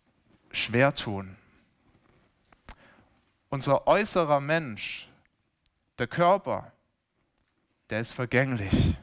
schwer 0.50 0.96
tun. 0.96 1.36
Unser 3.50 3.86
äußerer 3.86 4.40
Mensch, 4.40 5.08
der 5.98 6.06
Körper, 6.06 6.72
der 7.88 8.00
ist 8.00 8.12
vergänglich. 8.12 8.96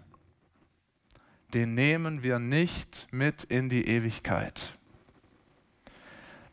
Den 1.53 1.73
nehmen 1.73 2.21
wir 2.21 2.37
nicht 2.37 3.07
mit 3.11 3.43
in 3.45 3.69
die 3.69 3.87
Ewigkeit. 3.87 4.77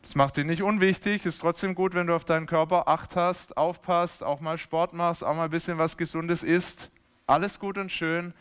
Das 0.01 0.15
macht 0.15 0.37
ihn 0.37 0.47
nicht 0.47 0.63
unwichtig, 0.63 1.25
ist 1.25 1.39
trotzdem 1.39 1.75
gut, 1.75 1.93
wenn 1.93 2.07
du 2.07 2.15
auf 2.15 2.25
deinen 2.25 2.45
Körper 2.47 2.87
Acht 2.87 3.15
hast, 3.15 3.55
aufpasst, 3.55 4.23
auch 4.23 4.41
mal 4.41 4.57
Sport 4.57 4.93
machst, 4.93 5.23
auch 5.23 5.35
mal 5.35 5.45
ein 5.45 5.49
bisschen 5.49 5.77
was 5.77 5.95
Gesundes 5.95 6.43
isst. 6.43 6.89
Alles 7.27 7.59
gut 7.59 7.77
und 7.77 7.91
schön. 7.91 8.33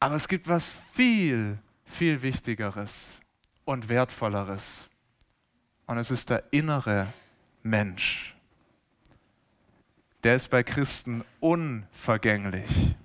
Aber 0.00 0.16
es 0.16 0.28
gibt 0.28 0.48
was 0.48 0.76
viel, 0.92 1.58
viel 1.84 2.20
Wichtigeres 2.22 3.18
und 3.64 3.88
Wertvolleres. 3.88 4.90
Und 5.86 5.98
es 5.98 6.10
ist 6.10 6.28
der 6.28 6.44
innere 6.50 7.06
Mensch. 7.66 8.34
Der 10.24 10.36
ist 10.36 10.48
bei 10.48 10.62
Christen 10.62 11.24
unvergänglich. 11.40 12.96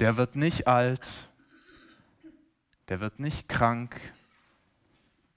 Der 0.00 0.16
wird 0.16 0.36
nicht 0.36 0.66
alt, 0.66 1.28
der 2.88 3.00
wird 3.00 3.20
nicht 3.20 3.48
krank, 3.48 4.00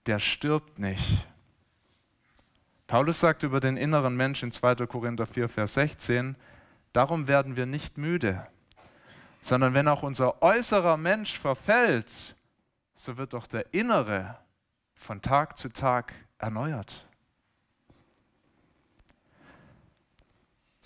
der 0.05 0.19
stirbt 0.19 0.79
nicht. 0.79 1.27
Paulus 2.87 3.19
sagt 3.19 3.43
über 3.43 3.59
den 3.59 3.77
inneren 3.77 4.15
Mensch 4.15 4.41
in 4.41 4.51
2. 4.51 4.87
Korinther 4.87 5.27
4, 5.27 5.49
Vers 5.49 5.75
16, 5.75 6.35
darum 6.93 7.27
werden 7.27 7.55
wir 7.55 7.65
nicht 7.65 7.97
müde 7.97 8.47
sondern 9.47 9.73
wenn 9.73 9.87
auch 9.87 10.03
unser 10.03 10.41
äußerer 10.41 10.97
Mensch 10.97 11.39
verfällt, 11.39 12.35
so 12.95 13.17
wird 13.17 13.33
doch 13.33 13.47
der 13.47 13.73
innere 13.73 14.37
von 14.93 15.21
Tag 15.21 15.57
zu 15.57 15.69
Tag 15.69 16.13
erneuert. 16.37 17.06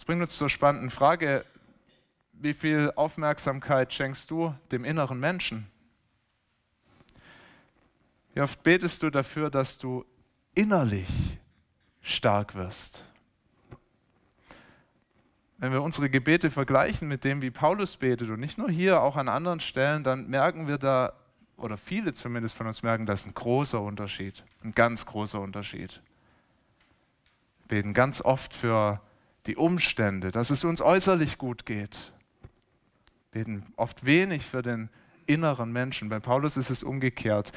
Das 0.02 0.06
bringt 0.08 0.24
uns 0.24 0.36
zur 0.36 0.50
spannenden 0.50 0.90
Frage, 0.90 1.46
wie 2.34 2.56
viel 2.56 2.92
Aufmerksamkeit 2.96 3.94
schenkst 3.94 4.32
du 4.32 4.52
dem 4.72 4.84
inneren 4.84 5.20
Menschen? 5.20 5.70
Wie 8.34 8.42
oft 8.42 8.64
betest 8.64 9.04
du 9.04 9.12
dafür, 9.12 9.52
dass 9.52 9.78
du 9.78 10.04
innerlich 10.56 11.38
stark 12.02 12.56
wirst? 12.56 13.06
wenn 15.60 15.72
wir 15.72 15.84
unsere 15.84 16.10
Gebete 16.10 16.50
vergleichen 16.50 17.08
mit 17.08 17.24
dem, 17.24 17.44
wie 17.44 17.52
Paulus 17.52 17.96
betet 17.96 18.32
und 18.32 18.40
nicht 18.40 18.58
nur 18.58 18.72
hier, 18.72 19.04
auch 19.04 19.18
an 19.18 19.30
anderen 19.30 19.60
Stellen, 19.60 20.04
dann 20.04 20.28
merken 20.28 20.68
wir 20.68 20.80
da, 20.80 21.14
oder 21.58 21.78
viele 21.78 22.14
zumindest 22.14 22.56
von 22.56 22.66
uns 22.66 22.82
merken, 22.82 23.06
das 23.06 23.22
ist 23.22 23.28
ein 23.28 23.34
großer 23.36 23.80
Unterschied, 23.80 24.44
ein 24.64 24.74
ganz 24.74 25.06
großer 25.06 25.40
Unterschied. 25.40 26.02
Wir 27.68 27.78
beten 27.78 27.94
ganz 27.94 28.20
oft 28.20 28.56
für 28.56 29.00
die 29.48 29.56
Umstände, 29.56 30.32
dass 30.32 30.50
es 30.50 30.64
uns 30.64 30.82
äußerlich 30.82 31.38
gut 31.38 31.66
geht. 31.66 32.14
Beten 33.32 33.66
oft 33.76 34.06
wenig 34.06 34.46
für 34.46 34.62
den 34.62 34.90
inneren 35.26 35.72
Menschen. 35.72 36.10
Bei 36.10 36.20
Paulus 36.20 36.58
ist 36.58 36.70
es 36.70 36.84
umgekehrt. 36.84 37.52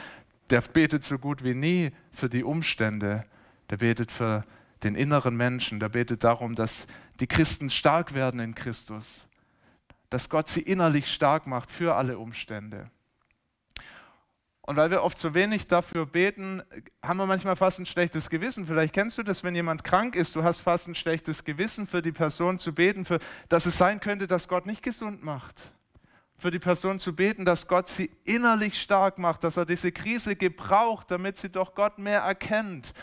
Der 0.50 0.60
betet 0.60 1.04
so 1.04 1.18
gut 1.18 1.42
wie 1.42 1.54
nie 1.54 1.90
für 2.12 2.28
die 2.28 2.44
Umstände. 2.44 3.24
Der 3.70 3.78
betet 3.78 4.12
für 4.12 4.44
den 4.82 4.94
inneren 4.94 5.36
Menschen. 5.36 5.80
Der 5.80 5.88
betet 5.88 6.24
darum, 6.24 6.54
dass 6.54 6.86
die 7.20 7.26
Christen 7.26 7.70
stark 7.70 8.14
werden 8.14 8.40
in 8.40 8.54
Christus, 8.54 9.26
dass 10.10 10.28
Gott 10.28 10.48
sie 10.48 10.62
innerlich 10.62 11.12
stark 11.12 11.46
macht 11.46 11.70
für 11.70 11.94
alle 11.94 12.18
Umstände. 12.18 12.90
Und 14.66 14.76
weil 14.76 14.90
wir 14.90 15.02
oft 15.02 15.18
so 15.18 15.34
wenig 15.34 15.66
dafür 15.66 16.06
beten, 16.06 16.62
haben 17.02 17.18
wir 17.18 17.26
manchmal 17.26 17.54
fast 17.54 17.78
ein 17.80 17.86
schlechtes 17.86 18.30
Gewissen. 18.30 18.66
Vielleicht 18.66 18.94
kennst 18.94 19.18
du 19.18 19.22
das, 19.22 19.44
wenn 19.44 19.54
jemand 19.54 19.84
krank 19.84 20.16
ist, 20.16 20.34
du 20.34 20.42
hast 20.42 20.60
fast 20.60 20.88
ein 20.88 20.94
schlechtes 20.94 21.44
Gewissen 21.44 21.86
für 21.86 22.00
die 22.00 22.12
Person 22.12 22.58
zu 22.58 22.74
beten, 22.74 23.04
für, 23.04 23.18
dass 23.50 23.66
es 23.66 23.76
sein 23.76 24.00
könnte, 24.00 24.26
dass 24.26 24.48
Gott 24.48 24.64
nicht 24.64 24.82
gesund 24.82 25.22
macht. 25.22 25.74
Für 26.38 26.50
die 26.50 26.58
Person 26.58 26.98
zu 26.98 27.14
beten, 27.14 27.44
dass 27.44 27.68
Gott 27.68 27.88
sie 27.88 28.10
innerlich 28.24 28.80
stark 28.80 29.18
macht, 29.18 29.44
dass 29.44 29.58
er 29.58 29.66
diese 29.66 29.92
Krise 29.92 30.34
gebraucht, 30.34 31.10
damit 31.10 31.36
sie 31.36 31.50
doch 31.50 31.74
Gott 31.74 31.98
mehr 31.98 32.20
erkennt, 32.20 32.94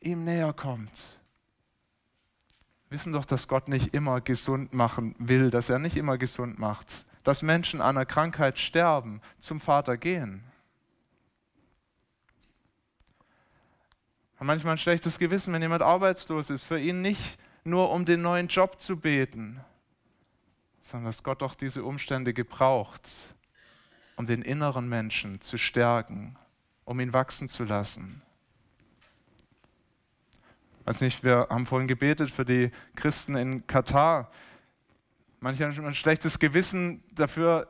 ihm 0.00 0.24
näher 0.24 0.54
kommt 0.54 1.18
wissen 2.90 3.12
doch, 3.12 3.24
dass 3.24 3.48
Gott 3.48 3.68
nicht 3.68 3.94
immer 3.94 4.20
gesund 4.20 4.72
machen 4.72 5.14
will, 5.18 5.50
dass 5.50 5.68
er 5.68 5.78
nicht 5.78 5.96
immer 5.96 6.16
gesund 6.16 6.58
macht, 6.58 7.04
dass 7.28 7.42
Menschen 7.42 7.82
an 7.82 7.98
einer 7.98 8.06
Krankheit 8.06 8.58
sterben, 8.58 9.20
zum 9.38 9.60
Vater 9.60 9.98
gehen. 9.98 10.42
Haben 14.38 14.46
manchmal 14.46 14.76
ein 14.76 14.78
schlechtes 14.78 15.18
Gewissen, 15.18 15.52
wenn 15.52 15.60
jemand 15.60 15.82
arbeitslos 15.82 16.48
ist, 16.48 16.64
für 16.64 16.80
ihn 16.80 17.02
nicht 17.02 17.38
nur 17.64 17.90
um 17.90 18.06
den 18.06 18.22
neuen 18.22 18.48
Job 18.48 18.80
zu 18.80 18.98
beten, 18.98 19.60
sondern 20.80 21.04
dass 21.04 21.22
Gott 21.22 21.42
doch 21.42 21.54
diese 21.54 21.84
Umstände 21.84 22.32
gebraucht, 22.32 23.34
um 24.16 24.24
den 24.24 24.40
inneren 24.40 24.88
Menschen 24.88 25.42
zu 25.42 25.58
stärken, 25.58 26.38
um 26.86 26.98
ihn 26.98 27.12
wachsen 27.12 27.50
zu 27.50 27.64
lassen 27.64 28.22
weiß 30.88 31.02
nicht, 31.02 31.22
wir 31.22 31.48
haben 31.50 31.66
vorhin 31.66 31.86
gebetet 31.86 32.30
für 32.30 32.46
die 32.46 32.70
Christen 32.94 33.36
in 33.36 33.66
Katar. 33.66 34.30
Manche 35.40 35.64
haben 35.64 35.72
schon 35.72 35.86
ein 35.86 35.94
schlechtes 35.94 36.38
Gewissen 36.38 37.02
dafür, 37.12 37.68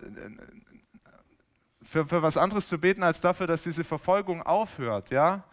für, 1.83 2.07
für 2.07 2.23
was 2.23 2.37
anderes 2.37 2.69
zu 2.69 2.79
beten, 2.79 3.03
als 3.03 3.21
dafür, 3.21 3.47
dass 3.47 3.63
diese 3.63 3.85
Verfolgung 3.85 4.43
aufhört, 4.43 5.11
ja. 5.11 5.45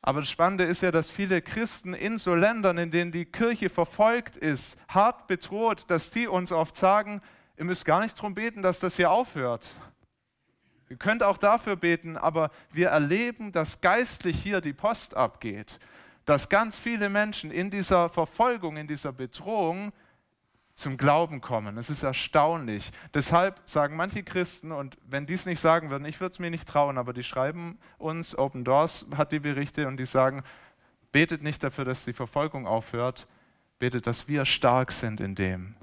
Aber 0.00 0.20
das 0.20 0.30
Spannende 0.30 0.64
ist 0.64 0.82
ja, 0.82 0.90
dass 0.90 1.10
viele 1.10 1.42
Christen 1.42 1.92
in 1.92 2.18
so 2.18 2.34
Ländern, 2.34 2.78
in 2.78 2.90
denen 2.90 3.12
die 3.12 3.24
Kirche 3.24 3.68
verfolgt 3.68 4.36
ist, 4.36 4.78
hart 4.88 5.26
bedroht, 5.26 5.84
dass 5.88 6.10
die 6.10 6.28
uns 6.28 6.52
oft 6.52 6.76
sagen, 6.76 7.20
ihr 7.56 7.64
müsst 7.64 7.84
gar 7.84 8.00
nicht 8.00 8.16
darum 8.16 8.34
beten, 8.34 8.62
dass 8.62 8.78
das 8.80 8.96
hier 8.96 9.10
aufhört. 9.10 9.70
Ihr 10.88 10.96
könnt 10.96 11.22
auch 11.22 11.36
dafür 11.36 11.76
beten, 11.76 12.16
aber 12.16 12.50
wir 12.72 12.88
erleben, 12.88 13.52
dass 13.52 13.80
geistlich 13.80 14.40
hier 14.42 14.60
die 14.60 14.72
Post 14.72 15.14
abgeht 15.14 15.78
dass 16.28 16.50
ganz 16.50 16.78
viele 16.78 17.08
Menschen 17.08 17.50
in 17.50 17.70
dieser 17.70 18.10
Verfolgung, 18.10 18.76
in 18.76 18.86
dieser 18.86 19.12
Bedrohung 19.12 19.94
zum 20.78 20.96
Glauben 20.96 21.40
kommen. 21.40 21.76
Es 21.76 21.90
ist 21.90 22.04
erstaunlich. 22.04 22.92
Deshalb 23.12 23.60
sagen 23.64 23.96
manche 23.96 24.22
Christen, 24.22 24.70
und 24.70 24.96
wenn 25.04 25.26
die 25.26 25.34
es 25.34 25.44
nicht 25.44 25.58
sagen 25.58 25.90
würden, 25.90 26.04
ich 26.04 26.20
würde 26.20 26.32
es 26.32 26.38
mir 26.38 26.50
nicht 26.50 26.68
trauen, 26.68 26.98
aber 26.98 27.12
die 27.12 27.24
schreiben 27.24 27.78
uns, 27.98 28.38
Open 28.38 28.62
Doors 28.62 29.06
hat 29.16 29.32
die 29.32 29.40
Berichte 29.40 29.88
und 29.88 29.96
die 29.96 30.06
sagen, 30.06 30.44
betet 31.10 31.42
nicht 31.42 31.64
dafür, 31.64 31.84
dass 31.84 32.04
die 32.04 32.12
Verfolgung 32.12 32.68
aufhört, 32.68 33.26
betet, 33.80 34.06
dass 34.06 34.28
wir 34.28 34.44
stark 34.44 34.92
sind 34.92 35.20
in 35.20 35.34
dem, 35.34 35.74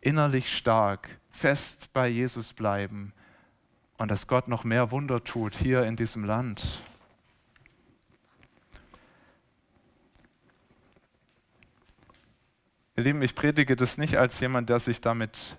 innerlich 0.00 0.56
stark, 0.56 1.18
fest 1.30 1.92
bei 1.92 2.06
Jesus 2.06 2.52
bleiben 2.52 3.12
und 3.98 4.12
dass 4.12 4.28
Gott 4.28 4.46
noch 4.46 4.62
mehr 4.62 4.92
Wunder 4.92 5.24
tut 5.24 5.56
hier 5.56 5.82
in 5.82 5.96
diesem 5.96 6.24
Land. 6.24 6.82
Ihr 13.00 13.04
Lieben, 13.04 13.22
ich 13.22 13.34
predige 13.34 13.76
das 13.76 13.96
nicht 13.96 14.18
als 14.18 14.40
jemand, 14.40 14.68
der 14.68 14.78
sich 14.78 15.00
damit 15.00 15.56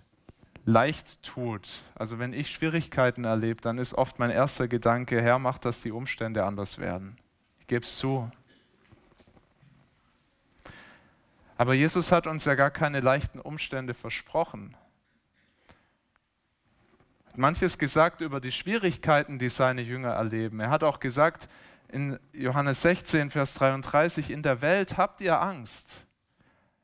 leicht 0.63 1.23
tut. 1.23 1.81
Also 1.95 2.19
wenn 2.19 2.33
ich 2.33 2.51
Schwierigkeiten 2.51 3.23
erlebe, 3.23 3.61
dann 3.61 3.79
ist 3.79 3.95
oft 3.95 4.19
mein 4.19 4.29
erster 4.29 4.67
Gedanke, 4.67 5.19
Herr, 5.19 5.39
mach, 5.39 5.57
dass 5.57 5.81
die 5.81 5.91
Umstände 5.91 6.45
anders 6.45 6.77
werden. 6.77 7.17
Ich 7.59 7.65
gebe 7.65 7.83
es 7.83 7.97
zu. 7.97 8.29
Aber 11.57 11.73
Jesus 11.73 12.11
hat 12.11 12.27
uns 12.27 12.45
ja 12.45 12.53
gar 12.53 12.69
keine 12.69 12.99
leichten 12.99 13.39
Umstände 13.39 13.95
versprochen. 13.95 14.77
Hat 17.25 17.39
manches 17.39 17.79
gesagt 17.79 18.21
über 18.21 18.39
die 18.39 18.51
Schwierigkeiten, 18.51 19.39
die 19.39 19.49
seine 19.49 19.81
Jünger 19.81 20.11
erleben. 20.11 20.59
Er 20.59 20.69
hat 20.69 20.83
auch 20.83 20.99
gesagt 20.99 21.49
in 21.87 22.19
Johannes 22.33 22.83
16, 22.83 23.31
Vers 23.31 23.55
33, 23.55 24.29
in 24.29 24.43
der 24.43 24.61
Welt 24.61 24.97
habt 24.97 25.21
ihr 25.21 25.41
Angst. 25.41 26.05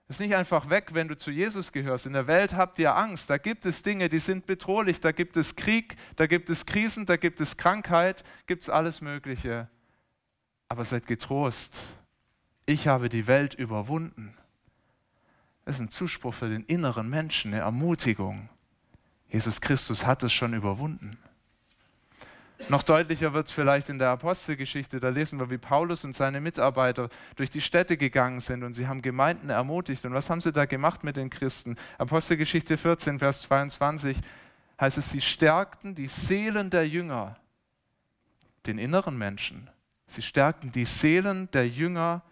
Ist 0.09 0.21
nicht 0.21 0.35
einfach 0.35 0.69
weg, 0.69 0.93
wenn 0.93 1.09
du 1.09 1.17
zu 1.17 1.31
Jesus 1.31 1.73
gehörst. 1.73 2.05
In 2.05 2.13
der 2.13 2.27
Welt 2.27 2.53
habt 2.55 2.79
ihr 2.79 2.95
Angst. 2.95 3.29
Da 3.29 3.37
gibt 3.37 3.65
es 3.65 3.83
Dinge, 3.83 4.07
die 4.07 4.19
sind 4.19 4.45
bedrohlich. 4.45 5.01
Da 5.01 5.11
gibt 5.11 5.35
es 5.35 5.57
Krieg, 5.57 5.97
da 6.15 6.27
gibt 6.27 6.49
es 6.49 6.65
Krisen, 6.65 7.05
da 7.05 7.17
gibt 7.17 7.41
es 7.41 7.57
Krankheit, 7.57 8.23
gibt 8.45 8.63
es 8.63 8.69
alles 8.69 9.01
Mögliche. 9.01 9.67
Aber 10.69 10.85
seid 10.85 11.07
getrost. 11.07 11.83
Ich 12.65 12.87
habe 12.87 13.09
die 13.09 13.27
Welt 13.27 13.53
überwunden. 13.53 14.33
Das 15.65 15.75
ist 15.75 15.81
ein 15.81 15.89
Zuspruch 15.89 16.33
für 16.33 16.47
den 16.47 16.63
inneren 16.63 17.09
Menschen, 17.09 17.53
eine 17.53 17.63
Ermutigung. 17.63 18.47
Jesus 19.29 19.59
Christus 19.59 20.05
hat 20.05 20.23
es 20.23 20.31
schon 20.31 20.53
überwunden. 20.53 21.17
Noch 22.69 22.83
deutlicher 22.83 23.33
wird 23.33 23.47
es 23.47 23.53
vielleicht 23.53 23.87
in 23.87 23.99
der 23.99 24.09
Apostelgeschichte. 24.09 24.99
Da 24.99 25.09
lesen 25.09 25.39
wir, 25.39 25.49
wie 25.49 25.57
Paulus 25.57 26.03
und 26.03 26.15
seine 26.15 26.41
Mitarbeiter 26.41 27.09
durch 27.35 27.49
die 27.49 27.61
Städte 27.61 27.97
gegangen 27.97 28.39
sind 28.39 28.63
und 28.63 28.73
sie 28.73 28.87
haben 28.87 29.01
Gemeinden 29.01 29.49
ermutigt. 29.49 30.03
Und 30.05 30.13
was 30.13 30.29
haben 30.29 30.41
sie 30.41 30.51
da 30.51 30.65
gemacht 30.65 31.03
mit 31.03 31.17
den 31.17 31.29
Christen? 31.29 31.77
Apostelgeschichte 31.97 32.77
14, 32.77 33.19
Vers 33.19 33.43
22 33.43 34.17
heißt 34.81 34.97
es, 34.97 35.11
sie 35.11 35.21
stärkten 35.21 35.95
die 35.95 36.07
Seelen 36.07 36.69
der 36.69 36.87
Jünger, 36.87 37.37
den 38.65 38.79
inneren 38.79 39.17
Menschen. 39.17 39.69
Sie 40.07 40.21
stärkten 40.21 40.71
die 40.71 40.85
Seelen 40.85 41.49
der 41.51 41.67
Jünger 41.67 42.23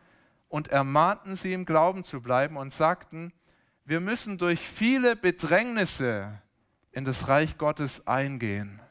und 0.50 0.70
ermahnten 0.70 1.36
sie 1.36 1.54
im 1.54 1.66
Glauben 1.66 2.04
zu 2.04 2.22
bleiben 2.22 2.58
und 2.58 2.74
sagten, 2.74 3.32
wir 3.86 4.00
müssen 4.00 4.38
durch 4.38 4.60
viele 4.60 5.16
Bedrängnisse 5.16 6.42
in 6.92 7.06
das 7.06 7.28
Reich 7.28 7.58
Gottes 7.58 8.08
eingehen 8.08 8.82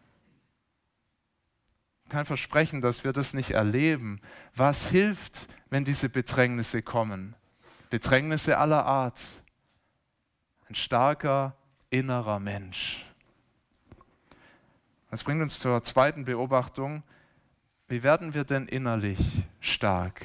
kein 2.09 2.25
Versprechen, 2.25 2.81
dass 2.81 3.05
wir 3.05 3.13
das 3.13 3.35
nicht 3.35 3.51
erleben. 3.51 4.21
Was 4.55 4.89
hilft, 4.89 5.49
wenn 5.71 5.85
diese 5.85 6.09
Bedrängnisse 6.09 6.83
kommen? 6.83 7.35
Bedrängnisse 7.91 8.59
aller 8.59 8.85
Art. 8.87 9.21
Ein 10.69 10.75
starker 10.75 11.57
innerer 11.91 12.41
Mensch. 12.41 13.05
Das 15.11 15.23
bringt 15.23 15.43
uns 15.43 15.59
zur 15.59 15.85
zweiten 15.85 16.25
Beobachtung. 16.25 17.03
Wie 17.87 18.03
werden 18.03 18.35
wir 18.35 18.45
denn 18.45 18.67
innerlich 18.67 19.21
stark? 19.61 20.25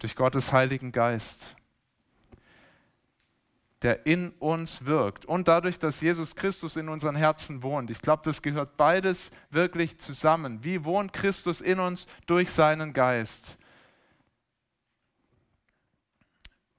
Durch 0.00 0.16
Gottes 0.16 0.52
Heiligen 0.52 0.90
Geist 0.90 1.54
der 3.84 4.06
in 4.06 4.30
uns 4.38 4.86
wirkt 4.86 5.26
und 5.26 5.46
dadurch, 5.46 5.78
dass 5.78 6.00
Jesus 6.00 6.34
Christus 6.34 6.76
in 6.76 6.88
unseren 6.88 7.16
Herzen 7.16 7.62
wohnt. 7.62 7.90
Ich 7.90 8.00
glaube, 8.00 8.22
das 8.24 8.40
gehört 8.40 8.78
beides 8.78 9.30
wirklich 9.50 9.98
zusammen. 9.98 10.64
Wie 10.64 10.86
wohnt 10.86 11.12
Christus 11.12 11.60
in 11.60 11.78
uns 11.78 12.08
durch 12.26 12.50
seinen 12.50 12.94
Geist? 12.94 13.58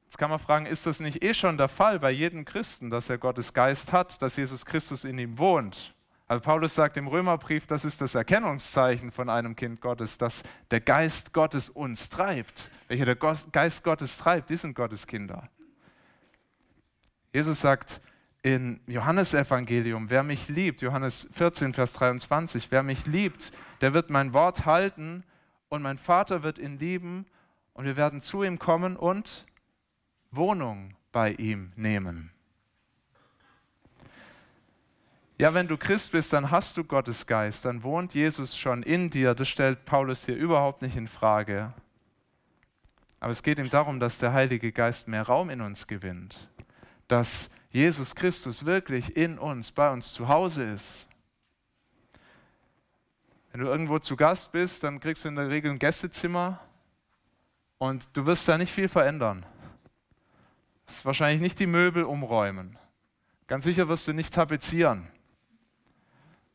Jetzt 0.06 0.18
kann 0.18 0.32
man 0.32 0.40
fragen, 0.40 0.66
ist 0.66 0.88
das 0.88 1.00
nicht 1.00 1.24
eh 1.24 1.36
schon 1.36 1.58
der 1.58 1.68
Fall 1.68 2.00
bei 2.00 2.10
jedem 2.10 2.44
Christen, 2.44 2.90
dass 2.90 3.08
er 3.08 3.20
Gottes 3.20 3.54
Geist 3.54 3.94
hat, 3.94 4.20
dass 4.24 4.36
Jesus 4.36 4.66
Christus 4.66 5.06
in 5.06 5.20
ihm 5.20 5.38
wohnt? 5.38 5.94
Also 6.28 6.42
Paulus 6.42 6.74
sagt 6.74 6.98
im 6.98 7.08
Römerbrief, 7.08 7.68
das 7.68 7.86
ist 7.86 8.02
das 8.02 8.16
Erkennungszeichen 8.16 9.12
von 9.12 9.30
einem 9.30 9.56
Kind 9.56 9.80
Gottes, 9.80 10.18
dass 10.18 10.42
der 10.72 10.82
Geist 10.82 11.34
Gottes 11.34 11.70
uns 11.70 12.10
treibt. 12.10 12.72
Welcher 12.88 13.06
der 13.06 13.16
Geist 13.16 13.84
Gottes 13.84 14.18
treibt, 14.18 14.50
die 14.50 14.58
sind 14.58 14.74
Gottes 14.74 15.06
Kinder. 15.06 15.48
Jesus 17.36 17.60
sagt 17.60 18.00
in 18.44 18.80
Johannesevangelium, 18.88 20.10
wer 20.10 20.24
mich 20.24 20.48
liebt, 20.48 20.82
Johannes 20.82 21.28
14, 21.34 21.74
Vers 21.74 21.92
23, 21.92 22.72
wer 22.72 22.82
mich 22.82 23.06
liebt, 23.08 23.52
der 23.82 23.94
wird 23.94 24.10
mein 24.10 24.34
Wort 24.34 24.66
halten 24.66 25.26
und 25.68 25.82
mein 25.82 25.98
Vater 25.98 26.44
wird 26.44 26.60
ihn 26.60 26.80
lieben 26.80 27.26
und 27.74 27.84
wir 27.84 27.98
werden 27.98 28.22
zu 28.22 28.42
ihm 28.42 28.58
kommen 28.58 28.96
und 28.96 29.46
Wohnung 30.32 30.96
bei 31.12 31.34
ihm 31.34 31.74
nehmen. 31.76 32.32
Ja, 35.38 35.54
wenn 35.54 35.68
du 35.68 35.76
Christ 35.76 36.14
bist, 36.14 36.32
dann 36.32 36.52
hast 36.52 36.78
du 36.78 36.86
Gottes 36.86 37.28
Geist, 37.28 37.66
dann 37.66 37.84
wohnt 37.84 38.14
Jesus 38.14 38.58
schon 38.58 38.82
in 38.82 39.10
dir. 39.10 39.36
Das 39.36 39.50
stellt 39.50 39.84
Paulus 39.84 40.26
hier 40.26 40.38
überhaupt 40.38 40.82
nicht 40.82 40.96
in 40.96 41.10
Frage. 41.10 41.74
Aber 43.20 43.32
es 43.32 43.44
geht 43.44 43.60
ihm 43.60 43.70
darum, 43.70 44.00
dass 44.00 44.20
der 44.20 44.32
Heilige 44.32 44.72
Geist 44.72 45.10
mehr 45.10 45.24
Raum 45.24 45.50
in 45.50 45.60
uns 45.60 45.86
gewinnt 45.86 46.48
dass 47.08 47.50
Jesus 47.70 48.16
Christus 48.16 48.66
wirklich 48.66 49.18
in 49.18 49.38
uns, 49.38 49.72
bei 49.72 49.92
uns 49.92 50.14
zu 50.14 50.28
Hause 50.28 50.64
ist. 50.64 51.08
Wenn 53.52 53.62
du 53.62 53.68
irgendwo 53.68 54.00
zu 54.00 54.16
Gast 54.16 54.52
bist, 54.52 54.84
dann 54.84 55.00
kriegst 55.00 55.24
du 55.24 55.30
in 55.30 55.36
der 55.36 55.50
Regel 55.50 55.72
ein 55.72 55.80
Gästezimmer 55.80 56.60
und 57.78 58.08
du 58.14 58.26
wirst 58.26 58.48
da 58.48 58.58
nicht 58.58 58.74
viel 58.74 58.90
verändern. 58.90 59.46
Du 60.86 60.92
wirst 60.92 61.06
wahrscheinlich 61.06 61.42
nicht 61.42 61.60
die 61.60 61.68
Möbel 61.68 62.04
umräumen. 62.04 62.78
Ganz 63.48 63.64
sicher 63.66 63.88
wirst 63.88 64.08
du 64.08 64.14
nicht 64.14 64.34
tapezieren. 64.34 65.08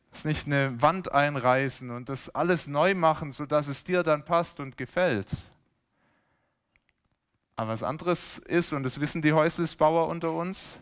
Du 0.05 0.11
wirst 0.11 0.25
nicht 0.25 0.47
eine 0.47 0.81
Wand 0.81 1.11
einreißen 1.11 1.89
und 1.89 2.09
das 2.09 2.29
alles 2.29 2.67
neu 2.67 2.93
machen, 2.95 3.31
sodass 3.31 3.67
es 3.67 3.83
dir 3.83 4.03
dann 4.03 4.25
passt 4.25 4.59
und 4.59 4.77
gefällt. 4.77 5.29
Aber 7.61 7.73
was 7.73 7.83
anderes 7.83 8.39
ist, 8.39 8.73
und 8.73 8.81
das 8.81 8.99
wissen 8.99 9.21
die 9.21 9.33
Häuslisbauer 9.33 10.07
unter 10.07 10.31
uns, 10.31 10.79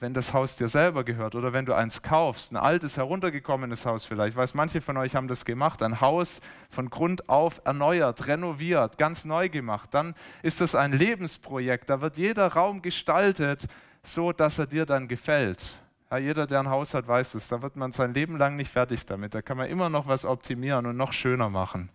wenn 0.00 0.14
das 0.14 0.32
Haus 0.32 0.56
dir 0.56 0.68
selber 0.68 1.04
gehört 1.04 1.34
oder 1.34 1.52
wenn 1.52 1.66
du 1.66 1.74
eins 1.74 2.00
kaufst, 2.00 2.50
ein 2.50 2.56
altes, 2.56 2.96
heruntergekommenes 2.96 3.84
Haus 3.84 4.06
vielleicht, 4.06 4.30
ich 4.30 4.36
weiß, 4.38 4.54
manche 4.54 4.80
von 4.80 4.96
euch 4.96 5.14
haben 5.14 5.28
das 5.28 5.44
gemacht, 5.44 5.82
ein 5.82 6.00
Haus 6.00 6.40
von 6.70 6.88
Grund 6.88 7.28
auf 7.28 7.60
erneuert, 7.66 8.26
renoviert, 8.26 8.96
ganz 8.96 9.26
neu 9.26 9.50
gemacht, 9.50 9.90
dann 9.92 10.14
ist 10.42 10.62
das 10.62 10.74
ein 10.74 10.92
Lebensprojekt, 10.92 11.90
da 11.90 12.00
wird 12.00 12.16
jeder 12.16 12.46
Raum 12.54 12.80
gestaltet, 12.80 13.66
so 14.02 14.32
dass 14.32 14.58
er 14.58 14.66
dir 14.66 14.86
dann 14.86 15.08
gefällt. 15.08 15.62
Ja, 16.10 16.16
jeder, 16.16 16.46
der 16.46 16.60
ein 16.60 16.70
Haus 16.70 16.94
hat, 16.94 17.06
weiß 17.06 17.34
es, 17.34 17.48
da 17.48 17.60
wird 17.60 17.76
man 17.76 17.92
sein 17.92 18.14
Leben 18.14 18.38
lang 18.38 18.56
nicht 18.56 18.72
fertig 18.72 19.04
damit, 19.04 19.34
da 19.34 19.42
kann 19.42 19.58
man 19.58 19.68
immer 19.68 19.90
noch 19.90 20.08
was 20.08 20.24
optimieren 20.24 20.86
und 20.86 20.96
noch 20.96 21.12
schöner 21.12 21.50
machen. 21.50 21.90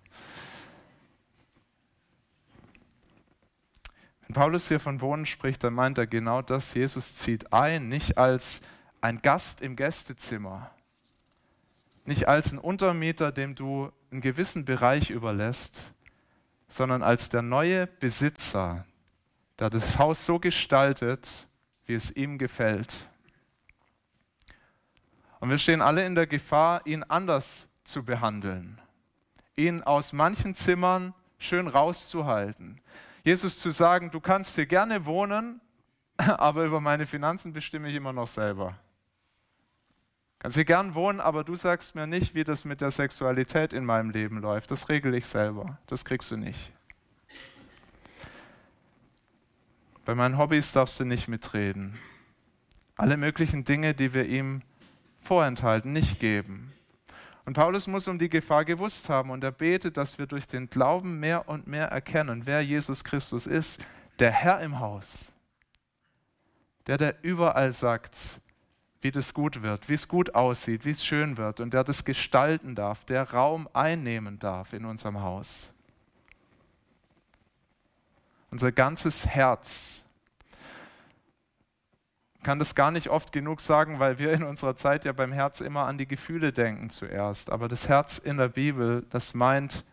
Paulus 4.34 4.68
hier 4.68 4.80
von 4.80 5.02
Wohnen 5.02 5.26
spricht, 5.26 5.64
dann 5.64 5.74
meint 5.74 5.98
er 5.98 6.08
genau 6.08 6.42
das. 6.42 6.74
Jesus 6.74 7.16
zieht 7.16 7.54
ein, 7.54 7.88
nicht 7.88 8.18
als 8.18 8.62
ein 9.02 9.22
Gast 9.22 9.62
im 9.62 9.76
Gästezimmer, 9.76 10.72
nicht 12.06 12.28
als 12.28 12.52
ein 12.52 12.60
Untermieter, 12.60 13.32
dem 13.32 13.56
du 13.56 13.92
einen 14.12 14.22
gewissen 14.22 14.66
Bereich 14.66 15.10
überlässt, 15.10 15.92
sondern 16.68 17.04
als 17.04 17.30
der 17.30 17.42
neue 17.42 17.88
Besitzer, 17.88 18.86
der 19.60 19.70
das 19.70 20.00
Haus 20.00 20.26
so 20.26 20.40
gestaltet, 20.40 21.48
wie 21.86 21.94
es 21.94 22.12
ihm 22.12 22.38
gefällt. 22.38 23.08
Und 25.40 25.50
wir 25.50 25.58
stehen 25.58 25.82
alle 25.82 26.06
in 26.06 26.16
der 26.16 26.28
Gefahr, 26.28 26.86
ihn 26.86 27.04
anders 27.04 27.68
zu 27.84 28.04
behandeln, 28.04 28.80
ihn 29.56 29.84
aus 29.84 30.14
manchen 30.14 30.56
Zimmern 30.56 31.14
schön 31.38 31.68
rauszuhalten, 31.68 32.80
Jesus 33.24 33.60
zu 33.60 33.70
sagen, 33.70 34.12
du 34.12 34.20
kannst 34.20 34.56
hier 34.56 34.66
gerne 34.66 35.06
wohnen, 35.06 35.62
aber 36.18 36.66
über 36.66 36.82
meine 36.82 37.06
Finanzen 37.06 37.54
bestimme 37.54 37.90
ich 37.90 37.96
immer 37.96 38.14
noch 38.14 38.28
selber. 38.28 38.78
Kannst 40.40 40.58
hier 40.58 40.66
gern 40.66 40.94
wohnen, 40.94 41.22
aber 41.22 41.46
du 41.46 41.56
sagst 41.56 41.96
mir 41.96 42.06
nicht, 42.06 42.36
wie 42.36 42.44
das 42.44 42.66
mit 42.66 42.82
der 42.82 42.92
Sexualität 42.92 43.72
in 43.72 43.86
meinem 43.86 44.10
Leben 44.10 44.42
läuft. 44.42 44.72
Das 44.72 44.90
regel 44.90 45.16
ich 45.16 45.26
selber. 45.26 45.78
Das 45.88 46.04
kriegst 46.04 46.30
du 46.32 46.38
nicht. 46.38 46.74
Bei 50.04 50.16
meinen 50.16 50.38
Hobbys 50.38 50.74
darfst 50.74 51.00
du 51.00 51.06
nicht 51.06 51.30
mitreden. 51.30 51.98
Alle 52.98 53.16
möglichen 53.16 53.64
Dinge, 53.64 53.94
die 53.94 54.14
wir 54.14 54.26
ihm 54.26 54.64
vorenthalten, 55.22 55.94
nicht 55.94 56.20
geben. 56.20 56.73
Und 57.46 57.54
Paulus 57.54 57.88
muss 57.88 58.08
um 58.08 58.18
die 58.18 58.30
Gefahr 58.30 58.64
gewusst 58.64 59.10
haben 59.10 59.30
und 59.30 59.44
er 59.44 59.52
betet, 59.52 59.98
dass 59.98 60.18
wir 60.18 60.28
durch 60.28 60.48
den 60.48 60.70
Glauben 60.70 61.20
mehr 61.20 61.50
und 61.50 61.68
mehr 61.68 61.88
erkennen, 61.88 62.46
wer 62.46 62.62
Jesus 62.62 63.04
Christus 63.04 63.48
ist, 63.48 63.86
der 64.20 64.32
Herr 64.32 64.62
im 64.62 64.80
Haus, 64.80 65.34
der, 66.88 66.98
der 66.98 67.24
überall 67.24 67.74
sagt, 67.74 68.40
wie 69.02 69.12
das 69.12 69.34
gut 69.34 69.62
wird, 69.62 69.90
wie 69.90 69.94
es 69.94 70.08
gut 70.08 70.34
aussieht, 70.34 70.86
wie 70.86 70.92
es 70.92 71.04
schön 71.04 71.36
wird 71.36 71.60
und 71.60 71.74
der 71.74 71.84
das 71.84 72.06
gestalten 72.06 72.76
darf, 72.76 73.04
der 73.04 73.32
Raum 73.32 73.68
einnehmen 73.74 74.40
darf 74.40 74.72
in 74.72 74.86
unserem 74.86 75.22
Haus. 75.22 75.74
Unser 78.50 78.72
ganzes 78.72 79.26
Herz 79.26 80.03
kann 82.44 82.60
das 82.60 82.76
gar 82.76 82.92
nicht 82.92 83.10
oft 83.10 83.32
genug 83.32 83.62
sagen, 83.62 84.00
weil 84.00 84.20
wir 84.20 84.32
in 84.34 84.44
unserer 84.44 84.76
Zeit 84.76 85.06
ja 85.06 85.14
beim 85.14 85.32
Herz 85.32 85.62
immer 85.62 85.86
an 85.86 85.98
die 85.98 86.08
Gefühle 86.08 86.54
denken 86.54 86.90
zuerst. 86.90 87.50
Aber 87.50 87.68
das 87.68 87.90
Herz 87.90 88.18
in 88.18 88.38
der 88.38 88.50
Bibel, 88.50 89.06
das 89.10 89.34
meint 89.34 89.86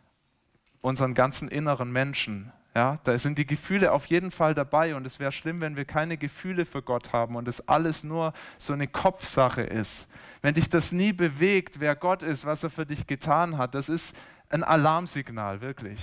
unseren 0.81 1.15
ganzen 1.15 1.49
inneren 1.49 1.91
Menschen. 1.93 2.53
Ja, 2.75 3.01
da 3.03 3.19
sind 3.19 3.37
die 3.37 3.47
Gefühle 3.47 3.91
auf 3.91 4.07
jeden 4.07 4.31
Fall 4.31 4.55
dabei 4.55 4.95
und 4.95 5.05
es 5.05 5.19
wäre 5.19 5.33
schlimm, 5.33 5.61
wenn 5.61 5.75
wir 5.75 5.85
keine 5.85 6.17
Gefühle 6.17 6.65
für 6.65 6.83
Gott 6.83 7.13
haben 7.13 7.35
und 7.35 7.49
es 7.49 7.67
alles 7.69 8.05
nur 8.05 8.33
so 8.59 8.73
eine 8.73 8.87
Kopfsache 8.87 9.63
ist. 9.63 10.09
Wenn 10.41 10.55
dich 10.55 10.69
das 10.69 10.93
nie 10.93 11.13
bewegt, 11.13 11.81
wer 11.81 11.97
Gott 11.97 12.23
ist, 12.23 12.47
was 12.47 12.63
er 12.63 12.71
für 12.71 12.87
dich 12.87 13.09
getan 13.09 13.59
hat, 13.59 13.75
das 13.75 13.89
ist 13.89 14.15
ein 14.51 14.63
Alarmsignal, 14.63 15.61
wirklich. 15.61 16.01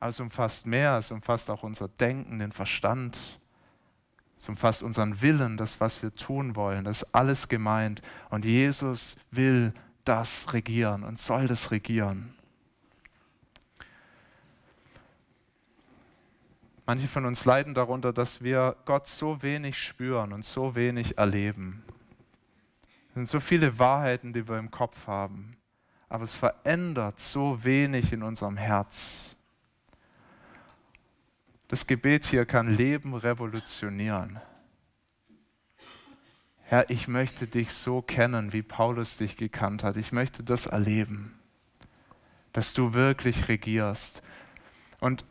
Aber 0.00 0.10
es 0.10 0.20
umfasst 0.20 0.66
mehr, 0.66 0.98
es 0.98 1.10
umfasst 1.10 1.50
auch 1.50 1.62
unser 1.62 1.88
Denken, 1.88 2.38
den 2.38 2.52
Verstand, 2.52 3.40
es 4.36 4.48
umfasst 4.48 4.82
unseren 4.82 5.22
Willen, 5.22 5.56
das, 5.56 5.80
was 5.80 6.02
wir 6.02 6.14
tun 6.14 6.56
wollen. 6.56 6.84
Das 6.84 7.02
ist 7.02 7.14
alles 7.14 7.48
gemeint. 7.48 8.02
Und 8.30 8.44
Jesus 8.44 9.16
will 9.30 9.72
das 10.04 10.52
regieren 10.52 11.02
und 11.02 11.18
soll 11.18 11.46
das 11.48 11.70
regieren. 11.70 12.34
Manche 16.86 17.08
von 17.08 17.24
uns 17.24 17.46
leiden 17.46 17.72
darunter, 17.72 18.12
dass 18.12 18.42
wir 18.42 18.76
Gott 18.84 19.06
so 19.06 19.42
wenig 19.42 19.78
spüren 19.82 20.34
und 20.34 20.44
so 20.44 20.74
wenig 20.74 21.16
erleben. 21.16 21.82
Es 23.08 23.14
sind 23.14 23.28
so 23.28 23.40
viele 23.40 23.78
Wahrheiten, 23.78 24.34
die 24.34 24.46
wir 24.46 24.58
im 24.58 24.70
Kopf 24.70 25.06
haben, 25.06 25.56
aber 26.10 26.24
es 26.24 26.34
verändert 26.34 27.20
so 27.20 27.64
wenig 27.64 28.12
in 28.12 28.22
unserem 28.22 28.58
Herz. 28.58 29.36
Das 31.68 31.86
Gebet 31.86 32.24
hier 32.26 32.44
kann 32.44 32.68
Leben 32.68 33.14
revolutionieren. 33.14 34.40
Herr, 36.62 36.88
ich 36.90 37.08
möchte 37.08 37.46
dich 37.46 37.72
so 37.72 38.02
kennen, 38.02 38.52
wie 38.52 38.62
Paulus 38.62 39.16
dich 39.16 39.36
gekannt 39.36 39.84
hat. 39.84 39.96
Ich 39.96 40.12
möchte 40.12 40.42
das 40.42 40.66
erleben, 40.66 41.38
dass 42.52 42.72
du 42.72 42.94
wirklich 42.94 43.48
regierst. 43.48 44.22
Und 45.00 45.24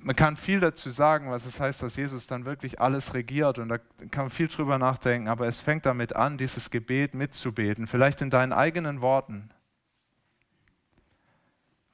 man 0.00 0.16
kann 0.16 0.36
viel 0.36 0.60
dazu 0.60 0.90
sagen, 0.90 1.30
was 1.30 1.44
es 1.44 1.60
heißt, 1.60 1.82
dass 1.82 1.96
Jesus 1.96 2.26
dann 2.26 2.44
wirklich 2.44 2.80
alles 2.80 3.14
regiert. 3.14 3.58
Und 3.58 3.68
da 3.68 3.78
kann 4.10 4.24
man 4.24 4.30
viel 4.30 4.48
drüber 4.48 4.78
nachdenken. 4.78 5.28
Aber 5.28 5.46
es 5.46 5.60
fängt 5.60 5.86
damit 5.86 6.16
an, 6.16 6.38
dieses 6.38 6.70
Gebet 6.70 7.14
mitzubeten. 7.14 7.86
Vielleicht 7.86 8.22
in 8.22 8.30
deinen 8.30 8.52
eigenen 8.52 9.00
Worten. 9.00 9.50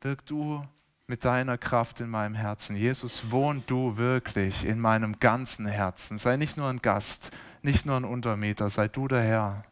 Wirk 0.01 0.25
du 0.27 0.65
mit 1.07 1.25
deiner 1.25 1.59
Kraft 1.59 2.01
in 2.01 2.09
meinem 2.09 2.35
Herzen. 2.35 2.77
Jesus, 2.77 3.31
wohn 3.31 3.63
du 3.67 3.97
wirklich 3.97 4.65
in 4.65 4.81
meinem 4.81 5.19
ganzen 5.21 5.67
Herzen. 5.67 6.17
Sei 6.17 6.37
nicht 6.37 6.57
nur 6.57 6.69
ein 6.69 6.81
Gast, 6.81 7.31
nicht 7.63 7.85
nur 7.85 7.97
ein 7.97 8.05
Untermieter, 8.05 8.71
sei 8.71 8.89
du 8.89 9.09
der 9.09 9.23
Herr. 9.23 9.65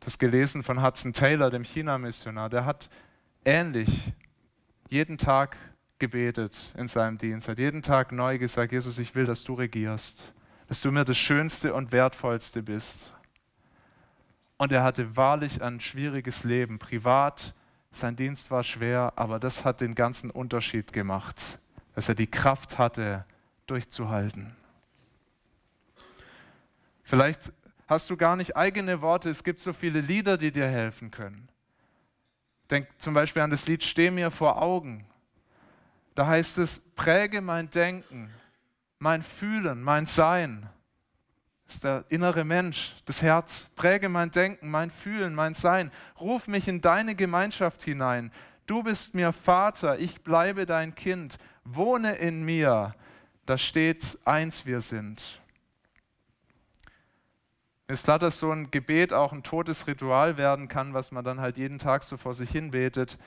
Das 0.00 0.18
gelesen 0.18 0.62
von 0.62 0.82
Hudson 0.82 1.12
Taylor, 1.12 1.50
dem 1.50 1.64
China-Missionar, 1.64 2.50
der 2.50 2.64
hat 2.64 2.90
ähnlich 3.44 4.12
jeden 4.88 5.16
Tag 5.16 5.56
gebetet 5.98 6.74
in 6.76 6.88
seinem 6.88 7.16
Dienst, 7.16 7.48
hat 7.48 7.58
jeden 7.58 7.82
Tag 7.82 8.12
neu 8.12 8.36
gesagt, 8.36 8.72
Jesus, 8.72 8.98
ich 8.98 9.14
will, 9.14 9.24
dass 9.24 9.44
du 9.44 9.54
regierst, 9.54 10.34
dass 10.66 10.80
du 10.80 10.90
mir 10.90 11.04
das 11.04 11.16
Schönste 11.16 11.72
und 11.72 11.92
Wertvollste 11.92 12.62
bist. 12.62 13.14
Und 14.58 14.72
er 14.72 14.82
hatte 14.82 15.16
wahrlich 15.16 15.62
ein 15.62 15.80
schwieriges 15.80 16.44
Leben, 16.44 16.78
privat, 16.78 17.54
sein 17.92 18.16
Dienst 18.16 18.50
war 18.50 18.64
schwer, 18.64 19.12
aber 19.16 19.38
das 19.38 19.64
hat 19.64 19.80
den 19.80 19.94
ganzen 19.94 20.30
Unterschied 20.30 20.92
gemacht, 20.92 21.60
dass 21.94 22.08
er 22.08 22.14
die 22.14 22.26
Kraft 22.26 22.78
hatte, 22.78 23.24
durchzuhalten. 23.66 24.56
Vielleicht 27.02 27.52
hast 27.86 28.08
du 28.10 28.16
gar 28.16 28.36
nicht 28.36 28.56
eigene 28.56 29.02
Worte, 29.02 29.30
es 29.30 29.44
gibt 29.44 29.60
so 29.60 29.72
viele 29.72 30.00
Lieder, 30.00 30.38
die 30.38 30.50
dir 30.50 30.66
helfen 30.66 31.10
können. 31.10 31.48
Denk 32.70 32.88
zum 32.98 33.12
Beispiel 33.12 33.42
an 33.42 33.50
das 33.50 33.66
Lied 33.66 33.84
Steh 33.84 34.10
mir 34.10 34.30
vor 34.30 34.60
Augen. 34.62 35.06
Da 36.14 36.26
heißt 36.26 36.58
es, 36.58 36.80
präge 36.96 37.40
mein 37.40 37.68
Denken, 37.70 38.30
mein 38.98 39.22
Fühlen, 39.22 39.82
mein 39.82 40.06
Sein 40.06 40.68
ist 41.74 41.84
der 41.84 42.04
innere 42.10 42.44
Mensch, 42.44 42.94
das 43.06 43.22
Herz. 43.22 43.70
Präge 43.76 44.08
mein 44.08 44.30
Denken, 44.30 44.70
mein 44.70 44.90
Fühlen, 44.90 45.34
mein 45.34 45.54
Sein. 45.54 45.90
Ruf 46.20 46.46
mich 46.46 46.68
in 46.68 46.80
deine 46.80 47.14
Gemeinschaft 47.14 47.82
hinein. 47.82 48.30
Du 48.66 48.82
bist 48.82 49.14
mir 49.14 49.32
Vater, 49.32 49.98
ich 49.98 50.22
bleibe 50.22 50.66
dein 50.66 50.94
Kind. 50.94 51.38
Wohne 51.64 52.14
in 52.16 52.42
mir. 52.42 52.94
Da 53.46 53.56
steht, 53.56 54.18
eins 54.24 54.66
wir 54.66 54.80
sind. 54.80 55.40
Ist 57.88 58.04
klar, 58.04 58.18
dass 58.18 58.38
so 58.38 58.50
ein 58.50 58.70
Gebet 58.70 59.12
auch 59.12 59.32
ein 59.32 59.42
totes 59.42 59.86
Ritual 59.86 60.36
werden 60.36 60.68
kann, 60.68 60.94
was 60.94 61.10
man 61.10 61.24
dann 61.24 61.40
halt 61.40 61.56
jeden 61.56 61.78
Tag 61.78 62.02
so 62.02 62.16
vor 62.16 62.34
sich 62.34 62.50
hin 62.50 62.70
betet. 62.70 63.18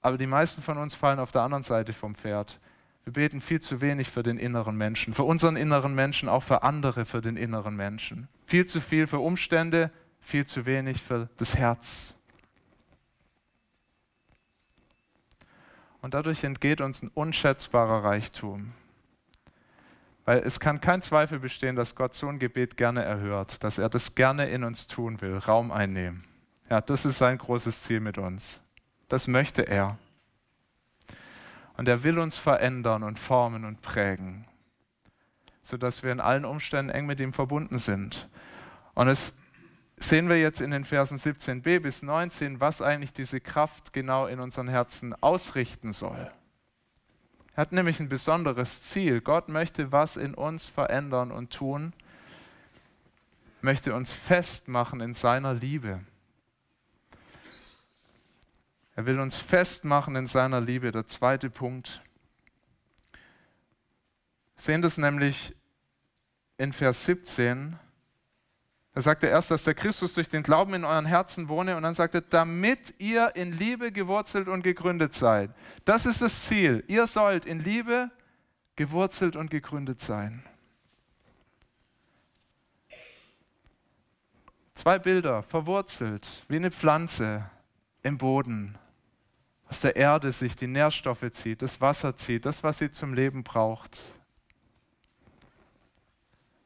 Aber 0.00 0.18
die 0.18 0.26
meisten 0.26 0.62
von 0.62 0.78
uns 0.78 0.94
fallen 0.94 1.18
auf 1.18 1.32
der 1.32 1.42
anderen 1.42 1.64
Seite 1.64 1.92
vom 1.92 2.14
Pferd. 2.14 2.60
Wir 3.08 3.14
beten 3.14 3.40
viel 3.40 3.60
zu 3.60 3.80
wenig 3.80 4.10
für 4.10 4.22
den 4.22 4.36
inneren 4.36 4.76
Menschen, 4.76 5.14
für 5.14 5.22
unseren 5.22 5.56
inneren 5.56 5.94
Menschen, 5.94 6.28
auch 6.28 6.42
für 6.42 6.62
andere 6.62 7.06
für 7.06 7.22
den 7.22 7.38
inneren 7.38 7.74
Menschen. 7.74 8.28
Viel 8.44 8.66
zu 8.66 8.82
viel 8.82 9.06
für 9.06 9.18
Umstände, 9.18 9.90
viel 10.20 10.44
zu 10.44 10.66
wenig 10.66 11.02
für 11.02 11.30
das 11.38 11.56
Herz. 11.56 12.14
Und 16.02 16.12
dadurch 16.12 16.44
entgeht 16.44 16.82
uns 16.82 17.02
ein 17.02 17.10
unschätzbarer 17.14 18.04
Reichtum. 18.04 18.74
Weil 20.26 20.40
es 20.40 20.60
kann 20.60 20.82
kein 20.82 21.00
Zweifel 21.00 21.38
bestehen, 21.38 21.76
dass 21.76 21.94
Gott 21.94 22.12
so 22.12 22.28
ein 22.28 22.38
Gebet 22.38 22.76
gerne 22.76 23.04
erhört, 23.04 23.64
dass 23.64 23.78
er 23.78 23.88
das 23.88 24.16
gerne 24.16 24.50
in 24.50 24.64
uns 24.64 24.86
tun 24.86 25.22
will, 25.22 25.38
Raum 25.38 25.72
einnehmen. 25.72 26.24
Ja, 26.68 26.82
das 26.82 27.06
ist 27.06 27.16
sein 27.16 27.38
großes 27.38 27.84
Ziel 27.84 28.00
mit 28.00 28.18
uns. 28.18 28.60
Das 29.08 29.28
möchte 29.28 29.62
er. 29.62 29.96
Und 31.78 31.88
er 31.88 32.02
will 32.02 32.18
uns 32.18 32.36
verändern 32.36 33.04
und 33.04 33.20
formen 33.20 33.64
und 33.64 33.80
prägen, 33.82 34.44
sodass 35.62 36.02
wir 36.02 36.10
in 36.10 36.20
allen 36.20 36.44
Umständen 36.44 36.90
eng 36.90 37.06
mit 37.06 37.20
ihm 37.20 37.32
verbunden 37.32 37.78
sind. 37.78 38.28
Und 38.94 39.06
es 39.06 39.36
sehen 39.96 40.28
wir 40.28 40.40
jetzt 40.40 40.60
in 40.60 40.72
den 40.72 40.84
Versen 40.84 41.18
17b 41.18 41.78
bis 41.78 42.02
19, 42.02 42.60
was 42.60 42.82
eigentlich 42.82 43.12
diese 43.12 43.40
Kraft 43.40 43.92
genau 43.92 44.26
in 44.26 44.40
unseren 44.40 44.66
Herzen 44.66 45.14
ausrichten 45.22 45.92
soll. 45.92 46.32
Er 47.54 47.60
hat 47.60 47.70
nämlich 47.70 48.00
ein 48.00 48.08
besonderes 48.08 48.82
Ziel. 48.82 49.20
Gott 49.20 49.48
möchte 49.48 49.92
was 49.92 50.16
in 50.16 50.34
uns 50.34 50.68
verändern 50.68 51.30
und 51.30 51.52
tun, 51.52 51.92
möchte 53.60 53.94
uns 53.94 54.10
festmachen 54.10 55.00
in 55.00 55.14
seiner 55.14 55.54
Liebe. 55.54 56.00
Er 58.98 59.06
will 59.06 59.20
uns 59.20 59.36
festmachen 59.36 60.16
in 60.16 60.26
seiner 60.26 60.60
Liebe. 60.60 60.90
Der 60.90 61.06
zweite 61.06 61.50
Punkt. 61.50 62.02
Sehen 64.56 64.82
das 64.82 64.98
nämlich 64.98 65.54
in 66.56 66.72
Vers 66.72 67.04
17. 67.04 67.78
Da 68.94 69.00
sagt 69.00 69.22
er 69.22 69.30
erst, 69.30 69.52
dass 69.52 69.62
der 69.62 69.76
Christus 69.76 70.14
durch 70.14 70.28
den 70.28 70.42
Glauben 70.42 70.74
in 70.74 70.84
euren 70.84 71.06
Herzen 71.06 71.48
wohne 71.48 71.76
und 71.76 71.84
dann 71.84 71.94
sagt 71.94 72.16
er, 72.16 72.22
damit 72.22 72.92
ihr 72.98 73.36
in 73.36 73.52
Liebe 73.52 73.92
gewurzelt 73.92 74.48
und 74.48 74.64
gegründet 74.64 75.14
seid. 75.14 75.52
Das 75.84 76.04
ist 76.04 76.20
das 76.20 76.46
Ziel. 76.48 76.82
Ihr 76.88 77.06
sollt 77.06 77.46
in 77.46 77.60
Liebe 77.60 78.10
gewurzelt 78.74 79.36
und 79.36 79.48
gegründet 79.48 80.02
sein. 80.02 80.42
Zwei 84.74 84.98
Bilder, 84.98 85.44
verwurzelt, 85.44 86.42
wie 86.48 86.56
eine 86.56 86.72
Pflanze 86.72 87.48
im 88.02 88.18
Boden 88.18 88.76
aus 89.68 89.80
der 89.80 89.96
Erde 89.96 90.32
sich 90.32 90.56
die 90.56 90.66
Nährstoffe 90.66 91.30
zieht, 91.32 91.62
das 91.62 91.80
Wasser 91.80 92.16
zieht, 92.16 92.46
das, 92.46 92.62
was 92.62 92.78
sie 92.78 92.90
zum 92.90 93.12
Leben 93.14 93.44
braucht. 93.44 94.00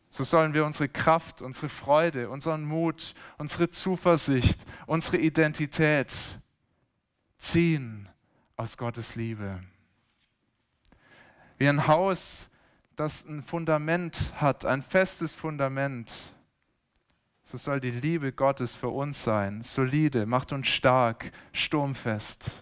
So 0.08 0.24
sollen 0.24 0.52
wir 0.52 0.66
unsere 0.66 0.88
Kraft, 0.88 1.40
unsere 1.40 1.68
Freude, 1.68 2.28
unseren 2.28 2.64
Mut, 2.64 3.14
unsere 3.38 3.70
Zuversicht, 3.70 4.66
unsere 4.86 5.16
Identität 5.16 6.14
ziehen 7.38 8.08
aus 8.56 8.76
Gottes 8.76 9.16
Liebe. 9.16 9.62
Wie 11.58 11.68
ein 11.68 11.86
Haus, 11.86 12.50
das 12.94 13.24
ein 13.24 13.42
Fundament 13.42 14.32
hat, 14.36 14.64
ein 14.64 14.82
festes 14.82 15.34
Fundament. 15.34 16.12
So 17.44 17.56
soll 17.56 17.80
die 17.80 17.90
Liebe 17.90 18.32
Gottes 18.32 18.76
für 18.76 18.90
uns 18.90 19.24
sein, 19.24 19.62
solide, 19.62 20.26
macht 20.26 20.52
uns 20.52 20.68
stark, 20.68 21.32
sturmfest. 21.52 22.61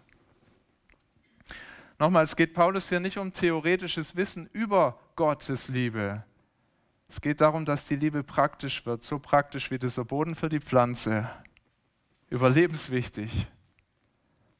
Nochmal, 2.01 2.25
es 2.25 2.35
geht 2.35 2.55
Paulus 2.55 2.89
hier 2.89 2.99
nicht 2.99 3.19
um 3.19 3.31
theoretisches 3.31 4.17
Wissen 4.17 4.49
über 4.55 4.99
Gottes 5.17 5.69
Liebe. 5.69 6.25
Es 7.11 7.21
geht 7.21 7.43
darum, 7.43 7.67
dass 7.67 7.85
die 7.85 7.97
Liebe 7.97 8.25
praktisch 8.25 8.87
wird, 8.87 9.03
so 9.03 9.19
praktisch 9.19 9.71
wie 9.71 9.79
dieser 9.79 10.07
Boden 10.07 10.35
für 10.35 10.49
die 10.49 10.61
Pflanze. 10.61 11.29
Überlebenswichtig. 12.31 13.47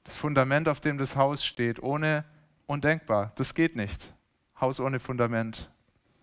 Das 0.05 0.19
Fundament, 0.19 0.69
auf 0.69 0.81
dem 0.81 0.99
das 0.99 1.17
Haus 1.17 1.43
steht, 1.43 1.83
ohne 1.83 2.27
undenkbar. 2.67 3.33
Das 3.37 3.55
geht 3.55 3.75
nicht. 3.75 4.13
Haus 4.61 4.79
ohne 4.79 5.01
Fundament. 5.01 5.71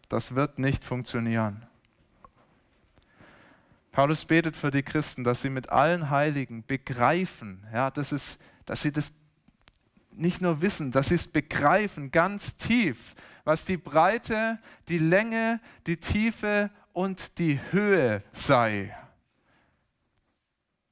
Das 0.10 0.36
wird 0.36 0.60
nicht 0.60 0.86
funktionieren. 0.86 1.66
Paulus 3.92 4.24
betet 4.24 4.56
für 4.56 4.70
die 4.70 4.84
Christen, 4.84 5.24
dass 5.24 5.42
sie 5.42 5.50
mit 5.50 5.70
allen 5.70 6.12
Heiligen 6.12 6.64
begreifen, 6.64 7.66
ja, 7.74 7.90
das 7.90 8.12
ist, 8.12 8.40
dass 8.68 8.84
sie 8.84 8.92
das 8.92 9.12
nicht 10.18 10.42
nur 10.42 10.62
wissen, 10.62 10.92
dass 10.92 11.10
sie 11.10 11.16
es 11.16 11.28
begreifen 11.28 12.12
ganz 12.12 12.58
tief, 12.58 13.16
was 13.44 13.66
die 13.66 13.78
Breite, 13.78 14.60
die 14.90 14.98
Länge, 14.98 15.62
die 15.86 15.98
Tiefe 15.98 16.70
und 16.94 17.38
die 17.40 17.60
Höhe 17.72 18.24
sei. 18.32 18.96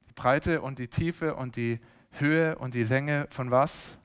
Die 0.08 0.12
Breite 0.12 0.62
und 0.62 0.78
die 0.78 0.88
Tiefe 0.88 1.34
und 1.34 1.56
die 1.56 1.80
Höhe 2.12 2.56
und 2.56 2.74
die 2.74 2.84
Länge 2.84 3.26
von 3.30 3.50
was? 3.50 3.98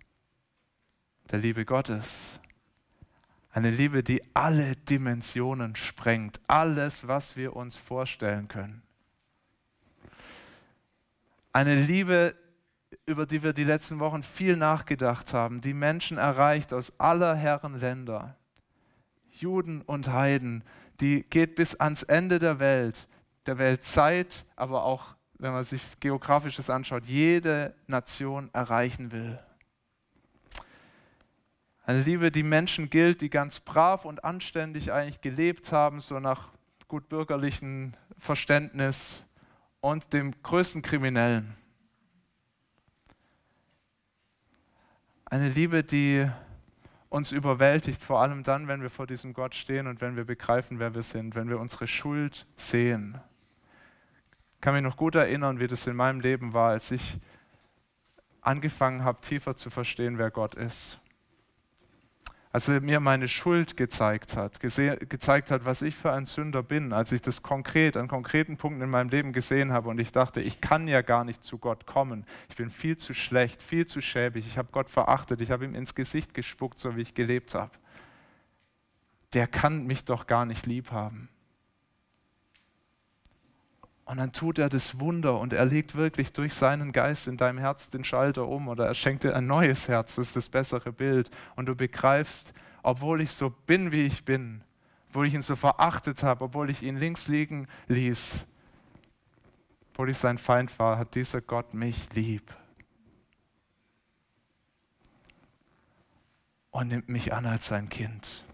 Der 1.32 1.40
Liebe 1.40 1.64
Gottes. 1.64 2.40
Eine 3.52 3.70
Liebe, 3.70 4.04
die 4.04 4.22
alle 4.34 4.76
Dimensionen 4.76 5.76
sprengt, 5.76 6.40
alles, 6.48 7.08
was 7.08 7.36
wir 7.36 7.56
uns 7.56 7.78
vorstellen 7.78 8.48
können. 8.48 8.82
Eine 11.54 11.76
Liebe, 11.76 12.36
über 13.06 13.26
die 13.26 13.44
wir 13.44 13.54
die 13.54 13.64
letzten 13.64 14.00
Wochen 14.00 14.24
viel 14.24 14.56
nachgedacht 14.56 15.34
haben, 15.34 15.62
die 15.62 15.74
Menschen 15.74 16.18
erreicht 16.18 16.74
aus 16.74 16.94
aller 17.00 17.36
Herren 17.36 17.80
Länder, 17.80 18.38
Juden 19.30 19.82
und 19.82 20.10
Heiden, 20.10 20.64
die 21.00 21.24
geht 21.24 21.56
bis 21.56 21.76
ans 21.76 22.04
Ende 22.04 22.40
der 22.40 22.60
Welt, 22.60 23.08
der 23.46 23.58
Weltzeit, 23.58 24.46
aber 24.56 24.84
auch, 24.86 25.16
wenn 25.40 25.52
man 25.52 25.64
sich 25.64 26.00
geografisches 26.00 26.70
anschaut, 26.70 27.06
jede 27.06 27.74
Nation 27.88 28.50
erreichen 28.54 29.12
will. 29.12 29.40
Eine 31.84 32.04
Liebe, 32.04 32.32
die 32.32 32.44
Menschen 32.44 32.90
gilt, 32.90 33.22
die 33.22 33.30
ganz 33.30 33.60
brav 33.60 34.06
und 34.06 34.24
anständig 34.24 34.92
eigentlich 34.92 35.22
gelebt 35.22 35.72
haben, 35.72 36.00
so 36.00 36.20
nach 36.20 36.50
gut 36.88 37.10
bürgerlichem 37.10 37.94
Verständnis 38.18 39.24
und 39.80 40.14
dem 40.14 40.40
größten 40.44 40.84
Kriminellen. 40.84 41.56
Eine 45.32 45.48
Liebe, 45.48 45.82
die 45.82 46.30
uns 47.08 47.32
überwältigt, 47.32 48.04
vor 48.04 48.20
allem 48.20 48.44
dann, 48.44 48.68
wenn 48.68 48.82
wir 48.82 48.90
vor 48.90 49.08
diesem 49.08 49.32
Gott 49.32 49.56
stehen 49.56 49.88
und 49.88 50.02
wenn 50.02 50.18
wir 50.18 50.26
begreifen, 50.26 50.78
wer 50.78 50.94
wir 50.94 51.04
sind, 51.04 51.36
wenn 51.36 51.48
wir 51.48 51.58
unsere 51.58 51.88
Schuld 51.88 52.46
sehen. 52.58 53.18
Ich 54.56 54.60
kann 54.60 54.74
mich 54.74 54.84
noch 54.84 54.98
gut 54.98 55.16
erinnern, 55.16 55.62
wie 55.62 55.68
das 55.68 55.88
in 55.88 55.96
meinem 55.96 56.20
Leben 56.20 56.52
war, 56.52 56.72
als 56.72 56.92
ich 56.92 57.18
angefangen 58.42 59.06
habe, 59.06 59.22
tiefer 59.22 59.56
zu 59.56 59.70
verstehen, 59.70 60.18
wer 60.18 60.32
Gott 60.32 60.54
ist 60.54 61.00
als 62.54 62.68
er 62.68 62.82
mir 62.82 63.00
meine 63.00 63.30
Schuld 63.30 63.78
gezeigt 63.78 64.36
hat, 64.36 64.60
gezeigt 64.60 65.52
hat, 65.52 65.64
was 65.64 65.82
ich 65.82 65.96
für 65.96 66.12
ein 66.12 66.26
Sünder 66.26 66.64
bin, 66.64 66.92
als 66.92 67.12
ich 67.14 67.22
das 67.22 67.42
konkret 67.42 67.96
an 67.96 68.10
konkreten 68.10 68.58
Punkten 68.58 68.82
in 68.82 68.90
meinem 68.90 69.10
Leben 69.10 69.32
gesehen 69.32 69.72
habe 69.72 69.90
und 69.90 70.00
ich 70.00 70.12
dachte, 70.12 70.42
ich 70.42 70.60
kann 70.60 70.88
ja 70.88 71.02
gar 71.02 71.24
nicht 71.24 71.44
zu 71.44 71.58
Gott 71.58 71.86
kommen. 71.86 72.26
Ich 72.50 72.58
bin 72.58 72.70
viel 72.70 72.98
zu 72.98 73.14
schlecht, 73.14 73.64
viel 73.64 73.88
zu 73.88 74.02
schäbig. 74.02 74.46
Ich 74.46 74.58
habe 74.58 74.68
Gott 74.72 74.90
verachtet, 74.90 75.40
ich 75.40 75.52
habe 75.52 75.64
ihm 75.64 75.76
ins 75.76 75.96
Gesicht 75.96 76.34
gespuckt, 76.34 76.78
so 76.78 76.98
wie 76.98 77.02
ich 77.02 77.14
gelebt 77.14 77.56
habe. 77.56 77.72
Der 79.34 79.48
kann 79.48 79.88
mich 79.88 80.04
doch 80.04 80.28
gar 80.28 80.46
nicht 80.46 80.66
lieb 80.66 80.92
haben. 80.92 81.30
Und 84.06 84.18
dann 84.18 84.34
tut 84.34 84.58
er 84.58 84.70
das 84.70 85.00
Wunder 85.00 85.40
und 85.40 85.54
er 85.54 85.66
legt 85.66 85.96
wirklich 85.96 86.34
durch 86.34 86.54
seinen 86.54 86.92
Geist 86.92 87.28
in 87.28 87.38
deinem 87.38 87.60
Herz 87.60 87.90
den 87.90 88.04
Schalter 88.04 88.48
um 88.48 88.68
oder 88.68 88.86
er 88.86 88.96
schenkt 88.96 89.24
dir 89.24 89.36
ein 89.36 89.48
neues 89.48 89.88
Herz, 89.88 90.16
das 90.16 90.28
ist 90.28 90.36
das 90.36 90.50
bessere 90.50 90.92
Bild. 90.92 91.30
Und 91.56 91.68
du 91.68 91.76
begreifst, 91.76 92.54
obwohl 92.84 93.22
ich 93.22 93.32
so 93.32 93.50
bin, 93.50 93.92
wie 93.92 94.04
ich 94.04 94.26
bin, 94.26 94.64
obwohl 95.10 95.28
ich 95.28 95.34
ihn 95.34 95.42
so 95.42 95.56
verachtet 95.56 96.24
habe, 96.24 96.46
obwohl 96.46 96.70
ich 96.70 96.84
ihn 96.84 96.98
links 96.98 97.28
liegen 97.28 97.68
ließ, 97.88 98.46
obwohl 99.92 100.10
ich 100.10 100.18
sein 100.18 100.38
Feind 100.38 100.78
war, 100.80 100.98
hat 100.98 101.16
dieser 101.16 101.42
Gott 101.42 101.74
mich 101.74 102.14
lieb. 102.14 102.56
Und 106.72 106.88
nimmt 106.88 107.10
mich 107.10 107.34
an 107.34 107.46
als 107.46 107.68
sein 107.68 107.90
Kind. 107.90 108.46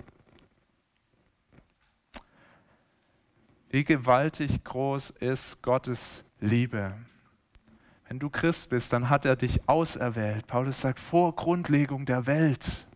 Wie 3.69 3.83
gewaltig 3.83 4.63
groß 4.63 5.11
ist 5.11 5.61
Gottes 5.61 6.23
Liebe. 6.39 6.93
Wenn 8.07 8.19
du 8.19 8.29
Christ 8.29 8.69
bist, 8.69 8.93
dann 8.93 9.09
hat 9.09 9.25
er 9.25 9.35
dich 9.35 9.67
auserwählt. 9.67 10.47
Paulus 10.47 10.79
sagt, 10.79 10.99
vor 10.99 11.35
Grundlegung 11.35 12.05
der 12.05 12.25
Welt 12.25 12.87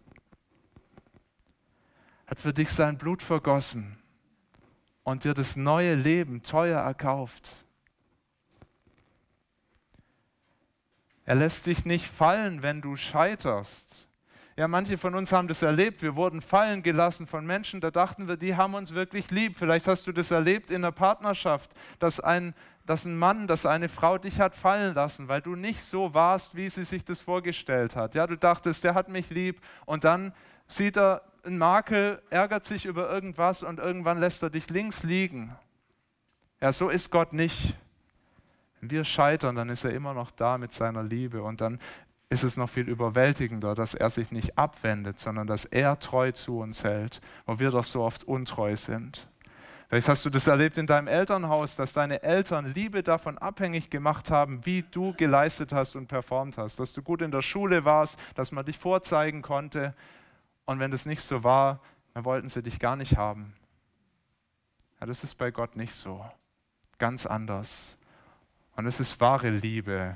hat 2.27 2.39
für 2.39 2.53
dich 2.53 2.69
sein 2.69 2.97
Blut 2.97 3.21
vergossen 3.21 3.97
und 5.03 5.25
dir 5.25 5.33
das 5.33 5.57
neue 5.57 5.95
Leben 5.95 6.43
teuer 6.43 6.79
erkauft. 6.79 7.65
Er 11.25 11.35
lässt 11.35 11.65
dich 11.65 11.85
nicht 11.85 12.07
fallen, 12.07 12.61
wenn 12.61 12.81
du 12.81 12.95
scheiterst. 12.95 14.07
Ja, 14.57 14.67
manche 14.67 14.97
von 14.97 15.15
uns 15.15 15.31
haben 15.31 15.47
das 15.47 15.61
erlebt. 15.61 16.01
Wir 16.01 16.15
wurden 16.15 16.41
fallen 16.41 16.83
gelassen 16.83 17.25
von 17.25 17.45
Menschen, 17.45 17.79
da 17.79 17.89
dachten 17.89 18.27
wir, 18.27 18.35
die 18.35 18.55
haben 18.55 18.73
uns 18.73 18.93
wirklich 18.93 19.31
lieb. 19.31 19.57
Vielleicht 19.57 19.87
hast 19.87 20.07
du 20.07 20.11
das 20.11 20.29
erlebt 20.29 20.71
in 20.71 20.81
der 20.81 20.91
Partnerschaft, 20.91 21.71
dass 21.99 22.19
ein, 22.19 22.53
dass 22.85 23.05
ein 23.05 23.17
Mann, 23.17 23.47
dass 23.47 23.65
eine 23.65 23.87
Frau 23.87 24.17
dich 24.17 24.41
hat 24.41 24.55
fallen 24.55 24.93
lassen, 24.93 25.29
weil 25.29 25.41
du 25.41 25.55
nicht 25.55 25.81
so 25.81 26.13
warst, 26.13 26.55
wie 26.55 26.69
sie 26.69 26.83
sich 26.83 27.05
das 27.05 27.21
vorgestellt 27.21 27.95
hat. 27.95 28.13
Ja, 28.13 28.27
du 28.27 28.35
dachtest, 28.35 28.83
der 28.83 28.93
hat 28.93 29.07
mich 29.07 29.29
lieb 29.29 29.61
und 29.85 30.03
dann 30.03 30.33
sieht 30.67 30.97
er 30.97 31.21
einen 31.43 31.57
Makel, 31.57 32.21
ärgert 32.29 32.65
sich 32.65 32.85
über 32.85 33.09
irgendwas 33.09 33.63
und 33.63 33.79
irgendwann 33.79 34.19
lässt 34.19 34.43
er 34.43 34.49
dich 34.49 34.69
links 34.69 35.03
liegen. 35.03 35.55
Ja, 36.59 36.73
so 36.73 36.89
ist 36.89 37.09
Gott 37.09 37.33
nicht. 37.33 37.75
Wenn 38.79 38.91
wir 38.91 39.05
scheitern, 39.05 39.55
dann 39.55 39.69
ist 39.69 39.85
er 39.85 39.91
immer 39.91 40.13
noch 40.13 40.29
da 40.29 40.57
mit 40.57 40.73
seiner 40.73 41.03
Liebe 41.03 41.41
und 41.41 41.61
dann 41.61 41.79
ist 42.31 42.43
es 42.43 42.55
noch 42.55 42.69
viel 42.69 42.87
überwältigender, 42.87 43.75
dass 43.75 43.93
er 43.93 44.09
sich 44.09 44.31
nicht 44.31 44.57
abwendet, 44.57 45.19
sondern 45.19 45.47
dass 45.47 45.65
er 45.65 45.99
treu 45.99 46.31
zu 46.31 46.59
uns 46.59 46.85
hält, 46.85 47.19
wo 47.45 47.59
wir 47.59 47.71
doch 47.71 47.83
so 47.83 48.03
oft 48.03 48.23
untreu 48.23 48.77
sind. 48.77 49.27
Vielleicht 49.89 50.07
hast 50.07 50.23
du 50.23 50.29
das 50.29 50.47
erlebt 50.47 50.77
in 50.77 50.87
deinem 50.87 51.09
Elternhaus, 51.09 51.75
dass 51.75 51.91
deine 51.91 52.23
Eltern 52.23 52.73
Liebe 52.73 53.03
davon 53.03 53.37
abhängig 53.37 53.89
gemacht 53.89 54.31
haben, 54.31 54.65
wie 54.65 54.83
du 54.91 55.13
geleistet 55.13 55.73
hast 55.73 55.97
und 55.97 56.07
performt 56.07 56.57
hast, 56.57 56.79
dass 56.79 56.93
du 56.93 57.01
gut 57.01 57.21
in 57.21 57.31
der 57.31 57.41
Schule 57.41 57.83
warst, 57.83 58.17
dass 58.35 58.53
man 58.53 58.65
dich 58.65 58.77
vorzeigen 58.77 59.41
konnte. 59.41 59.93
Und 60.63 60.79
wenn 60.79 60.91
das 60.91 61.05
nicht 61.05 61.21
so 61.21 61.43
war, 61.43 61.81
dann 62.13 62.23
wollten 62.23 62.47
sie 62.47 62.63
dich 62.63 62.79
gar 62.79 62.95
nicht 62.95 63.17
haben. 63.17 63.53
Ja, 65.01 65.05
das 65.05 65.25
ist 65.25 65.35
bei 65.35 65.51
Gott 65.51 65.75
nicht 65.75 65.93
so. 65.93 66.25
Ganz 66.97 67.25
anders. 67.25 67.97
Und 68.77 68.85
es 68.85 69.01
ist 69.01 69.19
wahre 69.19 69.49
Liebe, 69.49 70.15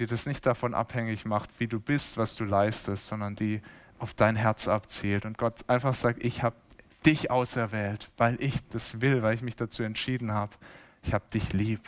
die 0.00 0.06
das 0.06 0.26
nicht 0.26 0.46
davon 0.46 0.74
abhängig 0.74 1.26
macht, 1.26 1.50
wie 1.58 1.68
du 1.68 1.78
bist, 1.78 2.16
was 2.16 2.34
du 2.34 2.44
leistest, 2.44 3.06
sondern 3.06 3.36
die 3.36 3.60
auf 3.98 4.14
dein 4.14 4.34
Herz 4.34 4.66
abzielt. 4.66 5.26
Und 5.26 5.36
Gott 5.36 5.68
einfach 5.68 5.94
sagt, 5.94 6.24
ich 6.24 6.42
habe 6.42 6.56
dich 7.04 7.30
auserwählt, 7.30 8.10
weil 8.16 8.36
ich 8.40 8.66
das 8.68 9.00
will, 9.02 9.22
weil 9.22 9.34
ich 9.34 9.42
mich 9.42 9.56
dazu 9.56 9.82
entschieden 9.82 10.32
habe. 10.32 10.52
Ich 11.02 11.12
habe 11.14 11.24
dich 11.32 11.52
lieb. 11.52 11.80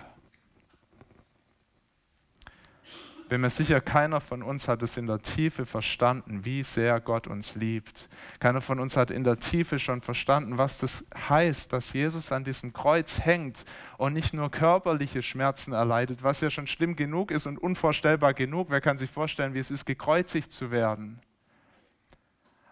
Bin 3.32 3.40
mir 3.40 3.48
sicher, 3.48 3.80
keiner 3.80 4.20
von 4.20 4.42
uns 4.42 4.68
hat 4.68 4.82
es 4.82 4.98
in 4.98 5.06
der 5.06 5.20
Tiefe 5.20 5.64
verstanden, 5.64 6.44
wie 6.44 6.62
sehr 6.62 7.00
Gott 7.00 7.26
uns 7.26 7.54
liebt. 7.54 8.10
Keiner 8.40 8.60
von 8.60 8.78
uns 8.78 8.94
hat 8.94 9.10
in 9.10 9.24
der 9.24 9.38
Tiefe 9.38 9.78
schon 9.78 10.02
verstanden, 10.02 10.58
was 10.58 10.76
das 10.76 11.06
heißt, 11.30 11.72
dass 11.72 11.94
Jesus 11.94 12.30
an 12.30 12.44
diesem 12.44 12.74
Kreuz 12.74 13.20
hängt 13.20 13.64
und 13.96 14.12
nicht 14.12 14.34
nur 14.34 14.50
körperliche 14.50 15.22
Schmerzen 15.22 15.72
erleidet, 15.72 16.22
was 16.22 16.42
ja 16.42 16.50
schon 16.50 16.66
schlimm 16.66 16.94
genug 16.94 17.30
ist 17.30 17.46
und 17.46 17.56
unvorstellbar 17.56 18.34
genug. 18.34 18.66
Wer 18.68 18.82
kann 18.82 18.98
sich 18.98 19.10
vorstellen, 19.10 19.54
wie 19.54 19.60
es 19.60 19.70
ist, 19.70 19.86
gekreuzigt 19.86 20.52
zu 20.52 20.70
werden? 20.70 21.18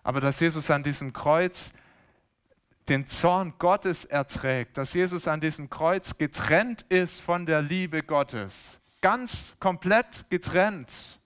Aber 0.02 0.20
dass 0.20 0.40
Jesus 0.40 0.70
an 0.70 0.82
diesem 0.82 1.14
Kreuz 1.14 1.72
den 2.90 3.06
Zorn 3.06 3.54
Gottes 3.58 4.04
erträgt, 4.04 4.76
dass 4.76 4.92
Jesus 4.92 5.26
an 5.26 5.40
diesem 5.40 5.70
Kreuz 5.70 6.18
getrennt 6.18 6.82
ist 6.90 7.22
von 7.22 7.46
der 7.46 7.62
Liebe 7.62 8.02
Gottes 8.02 8.79
ganz 9.00 9.56
komplett 9.58 10.28
getrennt 10.30 11.20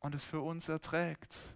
und 0.00 0.14
es 0.14 0.24
für 0.24 0.40
uns 0.40 0.68
erträgt. 0.68 1.54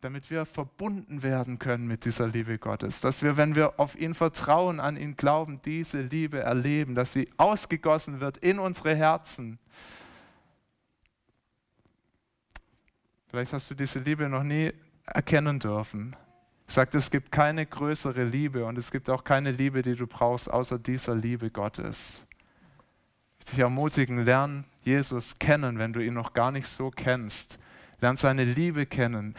damit 0.00 0.30
wir 0.30 0.46
verbunden 0.46 1.22
werden 1.22 1.58
können 1.58 1.88
mit 1.88 2.04
dieser 2.04 2.28
Liebe 2.28 2.58
Gottes, 2.58 3.00
dass 3.00 3.22
wir, 3.22 3.36
wenn 3.36 3.56
wir 3.56 3.80
auf 3.80 3.98
ihn 3.98 4.14
vertrauen, 4.14 4.78
an 4.78 4.96
ihn 4.96 5.16
glauben, 5.16 5.60
diese 5.62 6.02
Liebe 6.02 6.40
erleben, 6.40 6.94
dass 6.94 7.12
sie 7.12 7.28
ausgegossen 7.36 8.20
wird 8.20 8.38
in 8.38 8.60
unsere 8.60 8.94
Herzen. 8.94 9.58
Vielleicht 13.26 13.52
hast 13.52 13.70
du 13.70 13.74
diese 13.74 13.98
Liebe 13.98 14.28
noch 14.28 14.44
nie 14.44 14.72
erkennen 15.04 15.58
dürfen. 15.58 16.14
Ich 16.68 16.74
sagte, 16.74 16.98
es 16.98 17.10
gibt 17.10 17.32
keine 17.32 17.64
größere 17.64 18.24
Liebe 18.24 18.66
und 18.66 18.76
es 18.76 18.90
gibt 18.90 19.08
auch 19.08 19.24
keine 19.24 19.50
Liebe, 19.50 19.80
die 19.80 19.96
du 19.96 20.06
brauchst, 20.06 20.50
außer 20.50 20.78
dieser 20.78 21.14
Liebe 21.14 21.50
Gottes. 21.50 22.26
Ich 23.38 23.46
dich 23.46 23.58
ermutigen, 23.60 24.24
lern 24.24 24.64
Jesus 24.82 25.38
kennen, 25.38 25.78
wenn 25.78 25.94
du 25.94 26.04
ihn 26.04 26.12
noch 26.12 26.34
gar 26.34 26.52
nicht 26.52 26.68
so 26.68 26.90
kennst. 26.90 27.58
Lern 28.00 28.18
seine 28.18 28.44
Liebe 28.44 28.84
kennen 28.84 29.34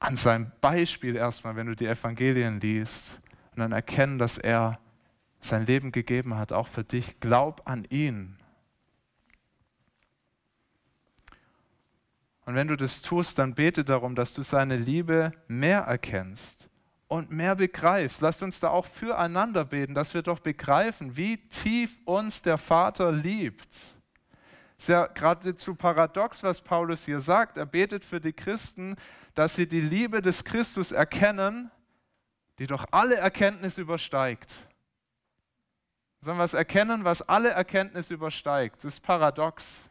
an 0.00 0.16
seinem 0.16 0.52
Beispiel 0.60 1.16
erstmal, 1.16 1.56
wenn 1.56 1.66
du 1.66 1.74
die 1.74 1.86
Evangelien 1.86 2.60
liest 2.60 3.20
und 3.52 3.60
dann 3.60 3.72
erkennen, 3.72 4.18
dass 4.18 4.36
er 4.36 4.78
sein 5.40 5.64
Leben 5.64 5.92
gegeben 5.92 6.36
hat, 6.36 6.52
auch 6.52 6.68
für 6.68 6.84
dich. 6.84 7.20
Glaub 7.20 7.62
an 7.64 7.84
ihn. 7.88 8.37
Und 12.48 12.54
wenn 12.54 12.68
du 12.68 12.76
das 12.76 13.02
tust, 13.02 13.38
dann 13.38 13.54
bete 13.54 13.84
darum, 13.84 14.14
dass 14.14 14.32
du 14.32 14.40
seine 14.40 14.78
Liebe 14.78 15.32
mehr 15.48 15.80
erkennst 15.80 16.70
und 17.06 17.30
mehr 17.30 17.54
begreifst. 17.54 18.22
Lasst 18.22 18.42
uns 18.42 18.58
da 18.58 18.70
auch 18.70 18.86
füreinander 18.86 19.66
beten, 19.66 19.92
dass 19.92 20.14
wir 20.14 20.22
doch 20.22 20.38
begreifen, 20.38 21.14
wie 21.14 21.36
tief 21.48 21.98
uns 22.06 22.40
der 22.40 22.56
Vater 22.56 23.12
liebt. 23.12 23.68
Ist 24.78 24.88
ja 24.88 25.08
geradezu 25.08 25.74
paradox, 25.74 26.42
was 26.42 26.62
Paulus 26.62 27.04
hier 27.04 27.20
sagt. 27.20 27.58
Er 27.58 27.66
betet 27.66 28.02
für 28.02 28.18
die 28.18 28.32
Christen, 28.32 28.96
dass 29.34 29.54
sie 29.54 29.68
die 29.68 29.82
Liebe 29.82 30.22
des 30.22 30.42
Christus 30.42 30.90
erkennen, 30.90 31.70
die 32.58 32.66
doch 32.66 32.86
alle 32.92 33.16
Erkenntnis 33.16 33.76
übersteigt. 33.76 34.54
Sollen 36.22 36.38
wir 36.38 36.44
es 36.44 36.54
erkennen, 36.54 37.04
was 37.04 37.20
alle 37.20 37.50
Erkenntnis 37.50 38.10
übersteigt? 38.10 38.76
Das 38.78 38.94
ist 38.94 39.00
paradox. 39.00 39.87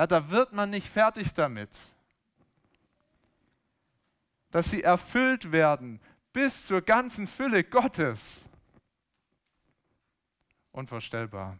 Ja, 0.00 0.06
da 0.06 0.30
wird 0.30 0.54
man 0.54 0.70
nicht 0.70 0.88
fertig 0.88 1.34
damit. 1.34 1.68
Dass 4.50 4.70
sie 4.70 4.82
erfüllt 4.82 5.52
werden 5.52 6.00
bis 6.32 6.66
zur 6.66 6.80
ganzen 6.80 7.26
Fülle 7.26 7.62
Gottes. 7.62 8.48
Unvorstellbar. 10.72 11.58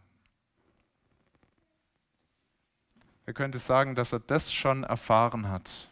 Er 3.27 3.33
könnte 3.33 3.59
sagen, 3.59 3.93
dass 3.93 4.11
er 4.11 4.21
das 4.21 4.51
schon 4.51 4.85
erfahren 4.85 5.47
hat. 5.47 5.91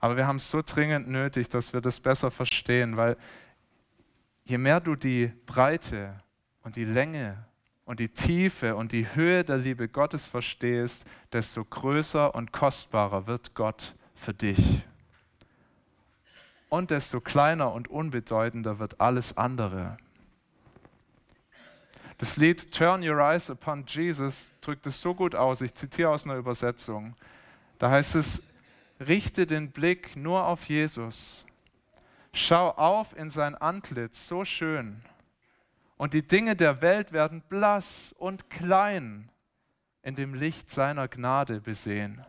Aber 0.00 0.16
wir 0.16 0.26
haben 0.26 0.38
es 0.38 0.50
so 0.50 0.60
dringend 0.60 1.06
nötig, 1.06 1.48
dass 1.50 1.72
wir 1.72 1.80
das 1.80 2.00
besser 2.00 2.32
verstehen, 2.32 2.96
weil 2.96 3.16
je 4.42 4.58
mehr 4.58 4.80
du 4.80 4.96
die 4.96 5.28
Breite 5.46 6.20
und 6.62 6.74
die 6.74 6.84
Länge 6.84 7.46
und 7.84 8.00
die 8.00 8.08
Tiefe 8.08 8.76
und 8.76 8.92
die 8.92 9.14
Höhe 9.14 9.44
der 9.44 9.58
Liebe 9.58 9.88
Gottes 9.88 10.26
verstehst, 10.26 11.04
desto 11.32 11.64
größer 11.64 12.34
und 12.34 12.52
kostbarer 12.52 13.26
wird 13.26 13.54
Gott 13.54 13.94
für 14.14 14.32
dich. 14.32 14.82
Und 16.68 16.90
desto 16.90 17.20
kleiner 17.20 17.72
und 17.72 17.88
unbedeutender 17.88 18.78
wird 18.78 19.00
alles 19.00 19.36
andere. 19.36 19.98
Das 22.18 22.36
Lied 22.36 22.72
Turn 22.72 23.06
Your 23.06 23.18
Eyes 23.18 23.50
Upon 23.50 23.84
Jesus 23.86 24.52
drückt 24.60 24.86
es 24.86 25.00
so 25.00 25.14
gut 25.14 25.34
aus. 25.34 25.60
Ich 25.60 25.74
zitiere 25.74 26.10
aus 26.10 26.24
einer 26.24 26.36
Übersetzung. 26.36 27.14
Da 27.78 27.90
heißt 27.90 28.14
es, 28.14 28.42
richte 29.00 29.46
den 29.46 29.70
Blick 29.72 30.16
nur 30.16 30.46
auf 30.46 30.64
Jesus. 30.68 31.44
Schau 32.32 32.70
auf 32.70 33.16
in 33.16 33.30
sein 33.30 33.54
Antlitz, 33.54 34.26
so 34.26 34.44
schön. 34.44 35.02
Und 35.96 36.12
die 36.12 36.26
Dinge 36.26 36.56
der 36.56 36.80
Welt 36.80 37.12
werden 37.12 37.42
blass 37.48 38.14
und 38.18 38.50
klein 38.50 39.30
in 40.02 40.14
dem 40.14 40.34
Licht 40.34 40.70
seiner 40.70 41.08
Gnade 41.08 41.60
besehen. 41.60 42.24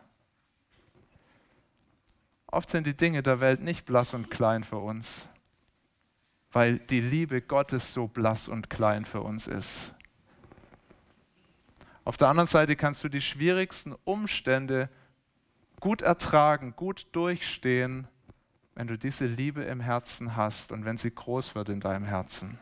Oft 2.46 2.70
sind 2.70 2.86
die 2.86 2.96
Dinge 2.96 3.22
der 3.22 3.40
Welt 3.40 3.60
nicht 3.60 3.84
blass 3.84 4.14
und 4.14 4.30
klein 4.30 4.64
für 4.64 4.78
uns, 4.78 5.28
weil 6.52 6.78
die 6.78 7.00
Liebe 7.00 7.42
Gottes 7.42 7.92
so 7.92 8.06
blass 8.06 8.48
und 8.48 8.70
klein 8.70 9.04
für 9.04 9.20
uns 9.20 9.46
ist. 9.46 9.94
Auf 12.04 12.16
der 12.16 12.28
anderen 12.28 12.46
Seite 12.46 12.76
kannst 12.76 13.02
du 13.02 13.08
die 13.08 13.20
schwierigsten 13.20 13.94
Umstände 14.04 14.88
gut 15.80 16.02
ertragen, 16.02 16.74
gut 16.76 17.08
durchstehen, 17.12 18.06
wenn 18.76 18.86
du 18.86 18.96
diese 18.96 19.26
Liebe 19.26 19.64
im 19.64 19.80
Herzen 19.80 20.36
hast 20.36 20.70
und 20.70 20.84
wenn 20.84 20.98
sie 20.98 21.12
groß 21.12 21.56
wird 21.56 21.68
in 21.68 21.80
deinem 21.80 22.04
Herzen. 22.04 22.60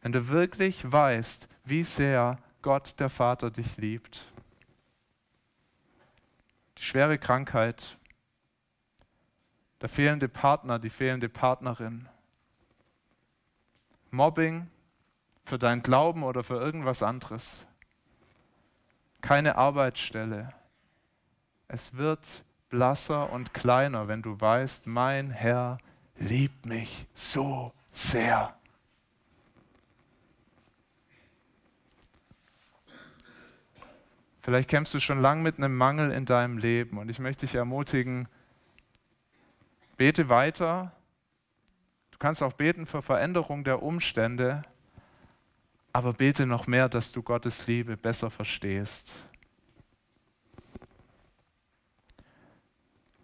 Wenn 0.00 0.12
du 0.12 0.28
wirklich 0.28 0.90
weißt, 0.90 1.48
wie 1.64 1.84
sehr 1.84 2.38
Gott 2.62 2.98
der 2.98 3.08
Vater 3.08 3.50
dich 3.50 3.76
liebt. 3.76 4.24
Die 6.78 6.82
schwere 6.82 7.18
Krankheit, 7.18 7.96
der 9.80 9.88
fehlende 9.88 10.28
Partner, 10.28 10.78
die 10.78 10.90
fehlende 10.90 11.28
Partnerin, 11.28 12.08
Mobbing 14.10 14.68
für 15.44 15.58
dein 15.58 15.82
Glauben 15.82 16.22
oder 16.22 16.42
für 16.42 16.56
irgendwas 16.56 17.02
anderes, 17.02 17.66
keine 19.20 19.56
Arbeitsstelle, 19.56 20.52
es 21.68 21.94
wird 21.94 22.44
blasser 22.68 23.30
und 23.32 23.54
kleiner, 23.54 24.08
wenn 24.08 24.22
du 24.22 24.40
weißt, 24.40 24.86
mein 24.86 25.30
Herr 25.30 25.78
liebt 26.18 26.66
mich 26.66 27.06
so 27.14 27.72
sehr. 27.92 28.54
Vielleicht 34.42 34.70
kämpfst 34.70 34.94
du 34.94 35.00
schon 35.00 35.20
lange 35.20 35.42
mit 35.42 35.58
einem 35.58 35.76
Mangel 35.76 36.12
in 36.12 36.24
deinem 36.24 36.56
Leben 36.56 36.98
und 36.98 37.10
ich 37.10 37.18
möchte 37.18 37.46
dich 37.46 37.54
ermutigen, 37.54 38.26
bete 39.96 40.30
weiter. 40.30 40.92
Du 42.10 42.18
kannst 42.18 42.42
auch 42.42 42.54
beten 42.54 42.86
für 42.86 43.02
Veränderung 43.02 43.64
der 43.64 43.82
Umstände, 43.82 44.62
aber 45.92 46.14
bete 46.14 46.46
noch 46.46 46.66
mehr, 46.66 46.88
dass 46.88 47.12
du 47.12 47.22
Gottes 47.22 47.66
Liebe 47.66 47.98
besser 47.98 48.30
verstehst. 48.30 49.26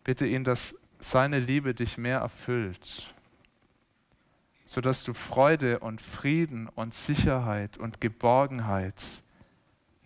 Bitte 0.05 0.27
ihn, 0.27 0.45
dass 0.45 0.77
seine 0.99 1.41
Liebe 1.41 1.75
dich 1.75 1.97
mehr 1.97 2.19
erfüllt, 2.19 3.15
sodass 4.67 5.03
du 5.03 5.15
Freude 5.15 5.79
und 5.79 6.01
Frieden 6.01 6.69
und 6.69 6.93
Sicherheit 6.93 7.79
und 7.79 8.01
Geborgenheit 8.03 9.23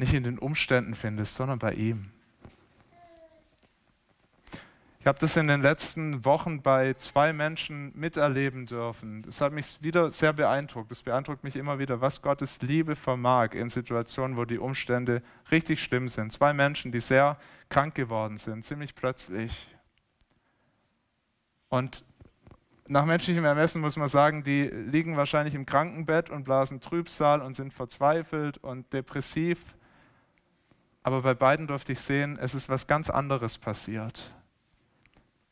nicht 0.01 0.15
in 0.15 0.25
den 0.25 0.39
Umständen 0.39 0.95
findest, 0.95 1.37
sondern 1.37 1.59
bei 1.59 1.75
ihm. 1.75 2.11
Ich 4.99 5.07
habe 5.07 5.19
das 5.19 5.37
in 5.37 5.47
den 5.47 5.63
letzten 5.63 6.25
Wochen 6.25 6.61
bei 6.61 6.95
zwei 6.95 7.33
Menschen 7.33 7.93
miterleben 7.95 8.67
dürfen. 8.67 9.23
Das 9.23 9.41
hat 9.41 9.53
mich 9.53 9.81
wieder 9.83 10.11
sehr 10.11 10.33
beeindruckt. 10.33 10.91
Es 10.91 11.03
beeindruckt 11.03 11.45
mich 11.45 11.57
immer 11.57 11.79
wieder, 11.79 12.01
was 12.01 12.21
Gottes 12.21 12.61
Liebe 12.61 12.97
vermag 12.97 13.53
in 13.55 13.71
Situationen, 13.71 14.37
wo 14.37 14.45
die 14.45 14.59
Umstände 14.59 15.23
richtig 15.51 15.83
schlimm 15.83 16.09
sind. 16.09 16.33
Zwei 16.33 16.53
Menschen, 16.53 16.93
die 16.93 17.01
sehr 17.01 17.39
krank 17.71 17.95
geworden 17.95 18.37
sind, 18.37 18.65
ziemlich 18.65 18.95
plötzlich. 18.95 19.69
Und 21.69 22.05
nach 22.89 23.05
menschlichem 23.05 23.45
Ermessen 23.45 23.81
muss 23.81 23.97
man 23.97 24.09
sagen, 24.09 24.43
die 24.43 24.65
liegen 24.65 25.17
wahrscheinlich 25.17 25.55
im 25.55 25.65
Krankenbett 25.65 26.29
und 26.29 26.45
blasen 26.45 26.81
Trübsal 26.81 27.41
und 27.41 27.55
sind 27.55 27.73
verzweifelt 27.73 28.59
und 28.59 28.93
depressiv. 28.93 29.59
Aber 31.03 31.23
bei 31.23 31.35
beiden 31.35 31.67
durfte 31.67 31.93
ich 31.93 32.01
sehen, 32.01 32.39
es 32.41 32.55
ist 32.55 32.69
was 32.69 32.87
ganz 32.87 33.09
anderes 33.09 33.59
passiert. 33.59 34.35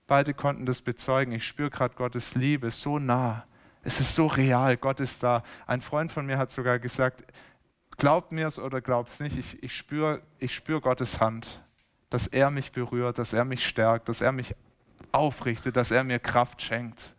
Beide 0.07 0.35
konnten 0.35 0.67
das 0.67 0.81
bezeugen. 0.81 1.33
Ich 1.33 1.47
spüre 1.47 1.71
gerade 1.71 1.95
Gottes 1.95 2.35
Liebe 2.35 2.71
so 2.71 2.99
nah. 2.99 3.45
Es 3.83 4.01
ist 4.01 4.15
so 4.15 4.27
real. 4.27 4.77
Gott 4.77 5.01
ist 5.01 5.23
da. 5.23 5.43
Ein 5.67 5.81
Freund 5.81 6.13
von 6.13 6.27
mir 6.27 6.39
hat 6.39 6.51
sogar 6.51 6.79
gesagt, 6.79 7.25
glaubt 7.97 8.33
mir 8.33 8.47
es 8.47 8.59
oder 8.59 8.81
glaubt 8.81 9.11
es 9.11 9.21
nicht, 9.21 9.37
ich, 9.37 9.63
ich 9.63 9.77
spüre 9.77 10.23
ich 10.39 10.55
spür 10.55 10.81
Gottes 10.81 11.21
Hand, 11.21 11.63
dass 12.11 12.27
er 12.27 12.51
mich 12.51 12.73
berührt, 12.73 13.19
dass 13.19 13.33
er 13.33 13.45
mich 13.45 13.67
stärkt, 13.67 14.09
dass 14.09 14.21
er 14.21 14.33
mich 14.33 14.55
aufrichte, 15.13 15.73
dass 15.73 15.91
er 15.91 16.05
mir 16.05 16.19
Kraft 16.19 16.63
schenkt. 16.63 17.15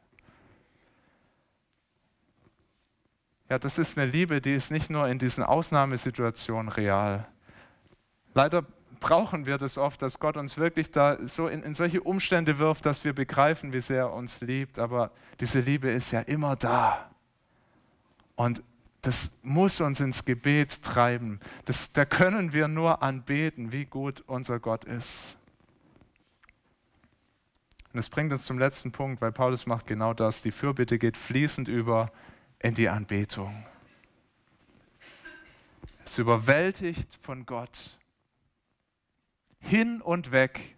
Ja, 3.49 3.57
das 3.57 3.77
ist 3.77 3.97
eine 3.97 4.09
Liebe, 4.09 4.41
die 4.41 4.53
ist 4.53 4.71
nicht 4.71 4.89
nur 4.89 5.07
in 5.07 5.17
diesen 5.17 5.43
Ausnahmesituationen 5.43 6.71
real. 6.71 7.27
Leider 8.39 8.63
brauchen 9.01 9.45
wir 9.45 9.57
das 9.57 9.77
oft, 9.77 10.01
dass 10.01 10.17
Gott 10.17 10.37
uns 10.37 10.57
wirklich 10.57 10.91
da 10.91 11.17
so 11.27 11.49
in, 11.49 11.61
in 11.61 11.75
solche 11.75 11.99
Umstände 11.99 12.57
wirft, 12.57 12.85
dass 12.85 13.03
wir 13.03 13.11
begreifen, 13.11 13.73
wie 13.73 13.81
sehr 13.81 14.03
er 14.03 14.13
uns 14.13 14.39
liebt. 14.39 14.79
Aber 14.79 15.11
diese 15.41 15.59
Liebe 15.59 15.89
ist 15.89 16.11
ja 16.11 16.21
immer 16.21 16.55
da. 16.55 17.11
Und 18.37 18.63
das 19.01 19.31
muss 19.43 19.81
uns 19.81 19.99
ins 19.99 20.23
Gebet 20.23 20.83
treiben. 20.83 21.41
Das, 21.65 21.91
da 21.91 22.05
können 22.05 22.53
wir 22.53 22.69
nur 22.69 23.03
anbeten, 23.03 23.73
wie 23.73 23.83
gut 23.83 24.23
unser 24.25 24.61
Gott 24.61 24.85
ist. 24.85 25.35
Und 27.91 27.99
es 27.99 28.07
bringt 28.07 28.31
uns 28.31 28.45
zum 28.45 28.57
letzten 28.57 28.93
Punkt, 28.93 29.21
weil 29.21 29.33
Paulus 29.33 29.65
macht 29.65 29.85
genau 29.85 30.13
das. 30.13 30.41
Die 30.41 30.53
Fürbitte 30.53 30.97
geht 30.97 31.17
fließend 31.17 31.67
über 31.67 32.09
in 32.59 32.73
die 32.73 32.87
Anbetung. 32.87 33.65
Es 36.05 36.17
überwältigt 36.17 37.19
von 37.21 37.45
Gott. 37.45 37.98
Hin 39.59 40.01
und 40.01 40.31
weg. 40.31 40.75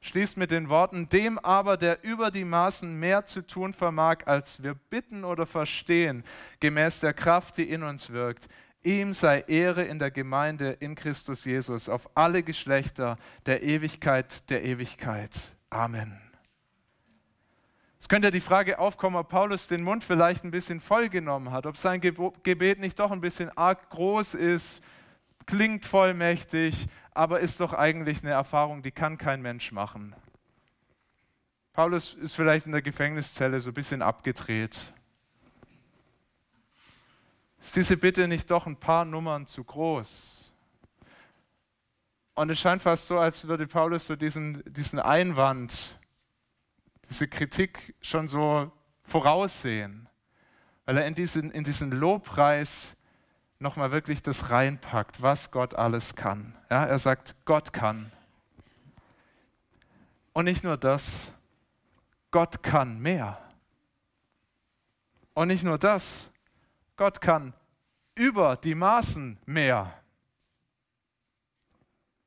Schließt 0.00 0.36
mit 0.36 0.50
den 0.50 0.68
Worten, 0.68 1.08
dem 1.08 1.38
aber, 1.38 1.76
der 1.76 2.02
über 2.02 2.30
die 2.30 2.44
Maßen 2.44 2.98
mehr 2.98 3.26
zu 3.26 3.46
tun 3.46 3.74
vermag, 3.74 4.26
als 4.26 4.62
wir 4.62 4.74
bitten 4.74 5.24
oder 5.24 5.44
verstehen, 5.44 6.24
gemäß 6.60 7.00
der 7.00 7.12
Kraft, 7.12 7.58
die 7.58 7.68
in 7.68 7.82
uns 7.82 8.10
wirkt. 8.10 8.48
Ihm 8.84 9.12
sei 9.12 9.40
Ehre 9.48 9.84
in 9.84 9.98
der 9.98 10.10
Gemeinde 10.10 10.70
in 10.80 10.94
Christus 10.94 11.44
Jesus 11.44 11.88
auf 11.88 12.08
alle 12.14 12.42
Geschlechter 12.42 13.18
der 13.44 13.62
Ewigkeit 13.62 14.48
der 14.50 14.64
Ewigkeit. 14.64 15.56
Amen. 15.68 16.18
Es 18.00 18.08
könnte 18.08 18.30
die 18.30 18.40
Frage 18.40 18.78
aufkommen, 18.78 19.16
ob 19.16 19.28
Paulus 19.28 19.66
den 19.66 19.82
Mund 19.82 20.04
vielleicht 20.04 20.44
ein 20.44 20.52
bisschen 20.52 20.80
vollgenommen 20.80 21.50
hat, 21.50 21.66
ob 21.66 21.76
sein 21.76 22.00
Gebet 22.00 22.78
nicht 22.78 22.98
doch 22.98 23.10
ein 23.10 23.20
bisschen 23.20 23.50
arg 23.58 23.90
groß 23.90 24.34
ist, 24.34 24.82
klingt 25.48 25.86
vollmächtig, 25.86 26.86
aber 27.12 27.40
ist 27.40 27.58
doch 27.58 27.72
eigentlich 27.72 28.22
eine 28.22 28.32
Erfahrung, 28.32 28.82
die 28.82 28.92
kann 28.92 29.16
kein 29.16 29.40
Mensch 29.40 29.72
machen. 29.72 30.14
Paulus 31.72 32.14
ist 32.14 32.34
vielleicht 32.34 32.66
in 32.66 32.72
der 32.72 32.82
Gefängniszelle 32.82 33.58
so 33.60 33.70
ein 33.70 33.74
bisschen 33.74 34.02
abgedreht. 34.02 34.92
Ist 37.60 37.76
diese 37.76 37.96
Bitte 37.96 38.28
nicht 38.28 38.50
doch 38.50 38.66
ein 38.66 38.76
paar 38.76 39.06
Nummern 39.06 39.46
zu 39.46 39.64
groß? 39.64 40.52
Und 42.34 42.50
es 42.50 42.60
scheint 42.60 42.82
fast 42.82 43.08
so, 43.08 43.18
als 43.18 43.48
würde 43.48 43.66
Paulus 43.66 44.06
so 44.06 44.16
diesen, 44.16 44.62
diesen 44.66 44.98
Einwand, 44.98 45.98
diese 47.08 47.26
Kritik 47.26 47.94
schon 48.02 48.28
so 48.28 48.70
voraussehen, 49.02 50.08
weil 50.84 50.98
er 50.98 51.06
in 51.06 51.14
diesen, 51.14 51.50
in 51.50 51.64
diesen 51.64 51.90
Lobpreis 51.90 52.97
nochmal 53.58 53.90
wirklich 53.90 54.22
das 54.22 54.50
reinpackt, 54.50 55.22
was 55.22 55.50
Gott 55.50 55.74
alles 55.74 56.14
kann. 56.14 56.54
Ja, 56.70 56.84
er 56.84 56.98
sagt, 56.98 57.34
Gott 57.44 57.72
kann. 57.72 58.12
Und 60.32 60.44
nicht 60.44 60.62
nur 60.62 60.76
das, 60.76 61.32
Gott 62.30 62.62
kann 62.62 63.00
mehr. 63.00 63.38
Und 65.34 65.48
nicht 65.48 65.64
nur 65.64 65.78
das, 65.78 66.30
Gott 66.96 67.20
kann 67.20 67.54
über 68.14 68.56
die 68.56 68.74
Maßen 68.74 69.38
mehr. 69.46 69.92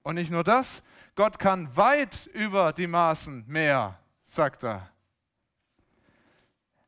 Und 0.03 0.15
nicht 0.15 0.31
nur 0.31 0.43
das, 0.43 0.83
Gott 1.15 1.37
kann 1.37 1.75
weit 1.75 2.25
über 2.27 2.73
die 2.73 2.87
Maßen 2.87 3.43
mehr, 3.47 3.99
sagt 4.21 4.63
er. 4.63 4.89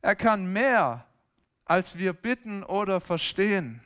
Er 0.02 0.16
kann 0.16 0.52
mehr, 0.52 1.06
als 1.66 1.98
wir 1.98 2.14
bitten 2.14 2.64
oder 2.64 3.00
verstehen. 3.00 3.82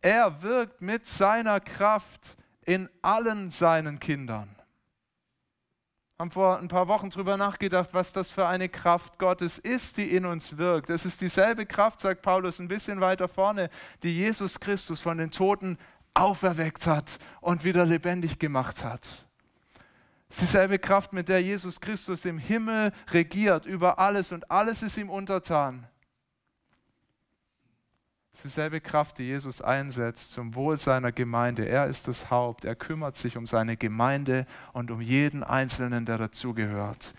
Er 0.00 0.42
wirkt 0.42 0.80
mit 0.80 1.06
seiner 1.06 1.60
Kraft 1.60 2.36
in 2.64 2.88
allen 3.02 3.50
seinen 3.50 3.98
Kindern 3.98 4.56
haben 6.18 6.30
vor 6.30 6.58
ein 6.58 6.68
paar 6.68 6.88
Wochen 6.88 7.10
darüber 7.10 7.36
nachgedacht, 7.36 7.90
was 7.92 8.12
das 8.12 8.30
für 8.30 8.46
eine 8.46 8.70
Kraft 8.70 9.18
Gottes 9.18 9.58
ist, 9.58 9.98
die 9.98 10.16
in 10.16 10.24
uns 10.24 10.56
wirkt. 10.56 10.88
Es 10.88 11.04
ist 11.04 11.20
dieselbe 11.20 11.66
Kraft, 11.66 12.00
sagt 12.00 12.22
Paulus 12.22 12.58
ein 12.58 12.68
bisschen 12.68 13.02
weiter 13.02 13.28
vorne, 13.28 13.68
die 14.02 14.16
Jesus 14.16 14.58
Christus 14.58 15.02
von 15.02 15.18
den 15.18 15.30
Toten 15.30 15.76
auferweckt 16.14 16.86
hat 16.86 17.18
und 17.42 17.64
wieder 17.64 17.84
lebendig 17.84 18.38
gemacht 18.38 18.82
hat. 18.82 19.26
Es 20.30 20.40
ist 20.40 20.52
dieselbe 20.54 20.78
Kraft, 20.78 21.12
mit 21.12 21.28
der 21.28 21.42
Jesus 21.42 21.80
Christus 21.82 22.24
im 22.24 22.38
Himmel 22.38 22.92
regiert 23.10 23.66
über 23.66 23.98
alles 23.98 24.32
und 24.32 24.50
alles 24.50 24.82
ist 24.82 24.96
ihm 24.96 25.10
untertan. 25.10 25.86
Es 28.36 28.44
ist 28.44 28.54
dieselbe 28.56 28.82
Kraft, 28.82 29.16
die 29.16 29.22
Jesus 29.22 29.62
einsetzt 29.62 30.32
zum 30.32 30.54
Wohl 30.54 30.76
seiner 30.76 31.10
Gemeinde. 31.10 31.66
Er 31.66 31.86
ist 31.86 32.06
das 32.06 32.30
Haupt. 32.30 32.66
Er 32.66 32.76
kümmert 32.76 33.16
sich 33.16 33.38
um 33.38 33.46
seine 33.46 33.78
Gemeinde 33.78 34.46
und 34.74 34.90
um 34.90 35.00
jeden 35.00 35.42
Einzelnen, 35.42 36.04
der 36.04 36.18
dazugehört. 36.18 37.14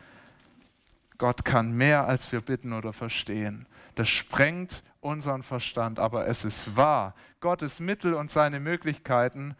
Gott 1.17 1.43
kann 1.43 1.71
mehr, 1.71 2.05
als 2.05 2.31
wir 2.31 2.39
bitten 2.41 2.71
oder 2.71 2.93
verstehen. 2.93 3.65
Das 3.95 4.07
sprengt 4.09 4.83
unseren 5.01 5.41
Verstand, 5.41 5.97
aber 5.97 6.27
es 6.27 6.45
ist 6.45 6.75
wahr. 6.75 7.15
Gottes 7.39 7.79
Mittel 7.79 8.13
und 8.13 8.29
seine 8.29 8.59
Möglichkeiten 8.59 9.55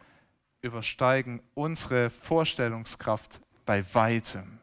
übersteigen 0.62 1.42
unsere 1.54 2.10
Vorstellungskraft 2.10 3.40
bei 3.66 3.84
weitem. 3.94 4.60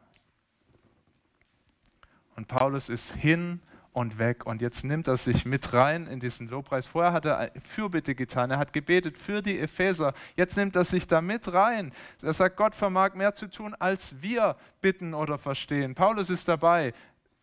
Und 2.37 2.47
Paulus 2.47 2.87
ist 2.87 3.15
hin 3.15 3.59
und 3.95 4.19
weg. 4.19 4.45
Und 4.45 4.61
jetzt 4.61 4.83
nimmt 4.83 5.07
er 5.07 5.15
sich 5.15 5.45
mit 5.45 5.71
rein 5.71 6.07
in 6.07 6.19
diesen 6.19 6.49
Lobpreis. 6.49 6.85
Vorher 6.85 7.13
hat 7.13 7.25
er 7.25 7.51
Fürbitte 7.63 8.13
getan, 8.13 8.51
er 8.51 8.57
hat 8.57 8.73
gebetet 8.73 9.17
für 9.17 9.41
die 9.41 9.57
Epheser. 9.57 10.13
Jetzt 10.35 10.57
nimmt 10.57 10.75
er 10.75 10.83
sich 10.83 11.07
da 11.07 11.21
mit 11.21 11.53
rein. 11.53 11.93
Er 12.21 12.33
sagt, 12.33 12.57
Gott 12.57 12.75
vermag 12.75 13.13
mehr 13.15 13.33
zu 13.33 13.49
tun, 13.49 13.73
als 13.73 14.21
wir 14.21 14.57
bitten 14.81 15.13
oder 15.13 15.37
verstehen. 15.37 15.95
Paulus 15.95 16.29
ist 16.29 16.47
dabei, 16.47 16.93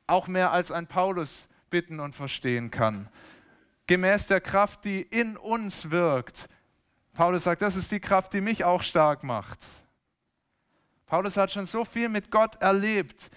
auch 0.06 0.28
mehr 0.28 0.52
als 0.52 0.70
ein 0.70 0.86
Paulus 0.86 1.48
bitten 1.70 2.00
und 2.00 2.14
verstehen 2.14 2.70
kann. 2.70 3.08
Gemäß 3.86 4.26
der 4.26 4.42
Kraft, 4.42 4.84
die 4.84 5.00
in 5.00 5.38
uns 5.38 5.90
wirkt. 5.90 6.48
Paulus 7.14 7.44
sagt, 7.44 7.62
das 7.62 7.76
ist 7.76 7.90
die 7.90 8.00
Kraft, 8.00 8.34
die 8.34 8.42
mich 8.42 8.64
auch 8.64 8.82
stark 8.82 9.22
macht. 9.22 9.64
Paulus 11.06 11.38
hat 11.38 11.50
schon 11.50 11.66
so 11.66 11.84
viel 11.84 12.10
mit 12.10 12.30
Gott 12.30 12.56
erlebt. 12.60 13.30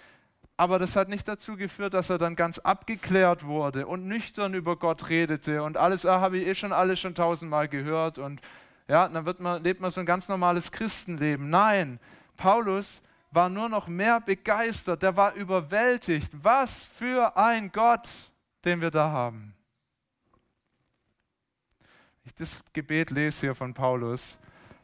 Aber 0.58 0.80
das 0.80 0.96
hat 0.96 1.10
nicht 1.10 1.28
dazu 1.28 1.58
geführt, 1.58 1.94
dass 1.94 2.10
er 2.10 2.18
dann 2.18 2.36
ganz 2.36 2.60
abgeklärt 2.60 3.46
wurde 3.46 3.88
und 3.88 4.08
nüchtern 4.08 4.54
über 4.54 4.78
Gott 4.78 5.10
redete 5.10 5.62
und 5.64 5.76
alles, 5.76 6.06
ah, 6.06 6.22
habe 6.22 6.38
ich 6.38 6.48
eh 6.48 6.56
schon 6.56 6.72
alles 6.72 7.00
schon 7.00 7.14
tausendmal 7.14 7.68
gehört 7.68 8.18
und 8.18 8.40
ja, 8.88 9.08
dann 9.10 9.26
wird 9.26 9.40
man, 9.42 9.64
lebt 9.64 9.82
man 9.82 9.92
so 9.92 10.00
ein 10.00 10.06
ganz 10.06 10.30
normales 10.30 10.72
Christenleben. 10.72 11.50
Nein, 11.50 12.00
Paulus 12.38 13.02
war 13.32 13.50
nur 13.50 13.68
noch 13.68 13.88
mehr 13.88 14.22
begeistert, 14.22 15.04
der 15.04 15.18
war 15.18 15.34
überwältigt. 15.34 16.32
Was 16.42 16.88
für 16.88 17.36
ein 17.36 17.72
Gott, 17.72 18.08
den 18.64 18.80
wir 18.80 18.92
da 18.92 19.12
haben. 19.12 19.54
Wenn 22.24 22.28
ich 22.28 22.36
das 22.36 22.58
Gebet 22.72 23.10
lese 23.10 23.42
hier 23.42 23.56
von 23.56 23.74
Paulus, 23.74 24.40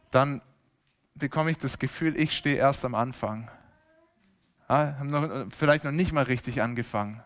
dann 0.09 0.41
bekomme 1.15 1.51
ich 1.51 1.57
das 1.57 1.79
Gefühl, 1.79 2.19
ich 2.19 2.35
stehe 2.35 2.57
erst 2.57 2.83
am 2.83 2.93
Anfang 2.93 3.49
haben 4.71 5.09
noch, 5.09 5.47
vielleicht 5.49 5.83
noch 5.83 5.91
nicht 5.91 6.11
mal 6.11 6.23
richtig 6.23 6.61
angefangen. 6.61 7.21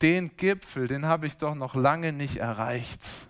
Den 0.00 0.36
Gipfel, 0.36 0.88
den 0.88 1.06
habe 1.06 1.26
ich 1.26 1.36
doch 1.36 1.54
noch 1.54 1.74
lange 1.74 2.12
nicht 2.12 2.36
erreicht. 2.36 3.28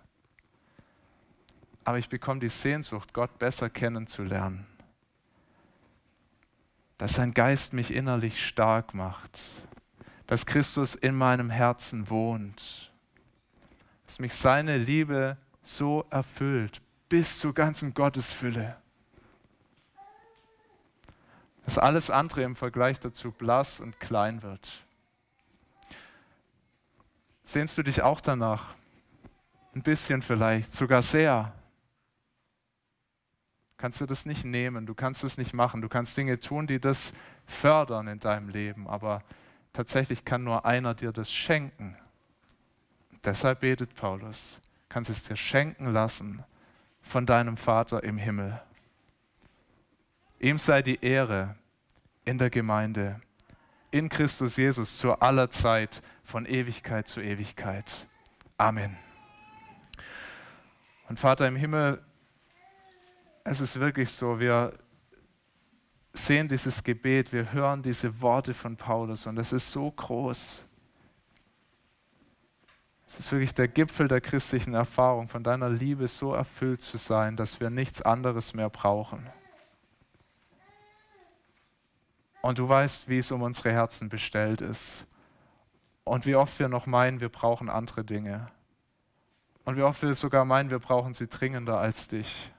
Aber 1.85 1.99
ich 1.99 2.09
bekomme 2.09 2.41
die 2.41 2.51
Sehnsucht, 2.51 3.15
Gott 3.15 3.39
besser 3.39 3.71
kennenzulernen. 3.71 4.67
Dass 6.99 7.15
sein 7.15 7.33
Geist 7.33 7.73
mich 7.73 7.93
innerlich 7.93 8.47
stark 8.47 8.95
macht. 8.95 9.41
Dass 10.27 10.45
Christus 10.45 10.95
in 10.95 11.15
meinem 11.15 11.49
Herzen 11.49 12.11
wohnt. 12.11 12.93
Dass 14.07 14.19
mich 14.19 14.35
seine 14.35 14.77
Liebe 14.77 15.39
so 15.63 16.05
erfüllt, 16.11 16.83
bis 17.09 17.39
zur 17.39 17.55
ganzen 17.55 17.95
Gottesfülle 17.95 18.77
dass 21.69 21.77
alles 21.77 22.09
andere 22.09 22.45
im 22.45 22.57
Vergleich 22.57 22.99
dazu 22.99 23.31
blass 23.31 23.79
und 23.79 24.01
klein 24.01 24.43
wird. 24.43 24.87
Sehnst 27.43 27.77
du 27.77 27.83
dich 27.83 28.01
auch 28.01 28.23
danach? 28.23 28.75
Ein 29.75 29.83
bisschen 29.83 30.23
vielleicht, 30.23 30.73
sogar 30.73 31.03
sehr. 31.03 31.53
Kannst 33.77 34.01
du 34.01 34.07
das 34.07 34.25
nicht 34.25 34.47
nehmen, 34.47 34.87
du 34.87 34.95
kannst 34.95 35.25
es 35.25 35.37
nicht 35.37 35.53
machen, 35.53 35.83
du 35.83 35.91
kannst 35.91 36.17
Dinge 36.17 36.41
tun, 36.41 36.67
die 36.67 36.81
das 36.81 37.13
fördern 37.45 38.09
in 38.09 38.19
deinem 38.19 38.49
Leben, 38.49 38.89
aber 38.89 39.23
tatsächlich 39.75 40.25
kann 40.25 40.45
nur 40.45 40.65
einer 40.65 40.95
dir 40.95 41.13
das 41.13 41.31
schenken. 41.31 41.99
Deshalb 43.25 43.61
betet 43.61 43.95
Paulus, 43.95 44.59
kannst 44.89 45.11
es 45.11 45.23
dir 45.23 45.37
schenken 45.37 45.93
lassen 45.93 46.43
von 47.03 47.27
deinem 47.27 47.59
Vater 47.59 48.05
im 48.05 48.17
Himmel. 48.17 48.59
Ihm 50.41 50.57
sei 50.57 50.81
die 50.81 51.05
Ehre 51.05 51.58
in 52.29 52.37
der 52.37 52.51
Gemeinde, 52.51 53.23
in 53.91 54.11
Christus 54.11 54.59
Jesus 54.59 54.99
zu 54.99 55.19
aller 55.19 55.49
Zeit, 55.49 56.03
von 56.23 56.45
Ewigkeit 56.45 57.09
zu 57.09 57.23
Ewigkeit. 57.23 58.07
Amen. 58.59 58.95
Und 61.09 61.19
Vater 61.19 61.49
im 61.49 61.57
Himmel, 61.57 62.05
es 63.45 63.63
ist 63.63 63.81
wirklich 63.81 64.11
so, 64.11 64.39
wir 64.39 64.79
sehen 66.13 66.49
dieses 66.49 66.85
Gebet, 66.85 67.33
wir 67.33 67.51
hören 67.51 67.83
diese 67.83 68.21
Worte 68.21 68.53
von 68.53 68.77
Paulus 68.77 69.27
und 69.27 69.39
es 69.39 69.55
ist 69.55 69.73
so 69.73 69.91
groß. 69.91 70.67
Es 73.07 73.19
ist 73.19 73.33
wirklich 73.33 73.55
der 73.55 73.69
Gipfel 73.69 74.07
der 74.07 74.21
christlichen 74.21 74.75
Erfahrung, 74.75 75.29
von 75.29 75.43
deiner 75.43 75.71
Liebe 75.71 76.07
so 76.07 76.35
erfüllt 76.35 76.83
zu 76.83 76.99
sein, 76.99 77.37
dass 77.37 77.59
wir 77.59 77.71
nichts 77.71 78.03
anderes 78.03 78.53
mehr 78.53 78.69
brauchen. 78.69 79.27
Und 82.43 82.59
du 82.59 82.69
weißt, 82.69 83.09
wie 83.09 83.19
es 83.19 83.31
um 83.31 83.43
unsere 83.43 83.73
Herzen 83.73 84.09
bestellt 84.09 84.61
ist. 84.61 85.05
Und 86.05 86.25
wie 86.25 86.37
oft 86.37 86.59
wir 86.59 86.69
noch 86.69 86.87
meinen, 86.87 87.21
wir 87.21 87.29
brauchen 87.29 87.69
andere 87.69 88.05
Dinge. 88.05 88.51
Und 89.65 89.77
wie 89.77 89.83
oft 89.83 90.01
wir 90.01 90.15
sogar 90.15 90.45
meinen, 90.45 90.71
wir 90.71 90.79
brauchen 90.79 91.13
sie 91.13 91.27
dringender 91.27 91.79
als 91.79 92.09
dich. 92.09 92.51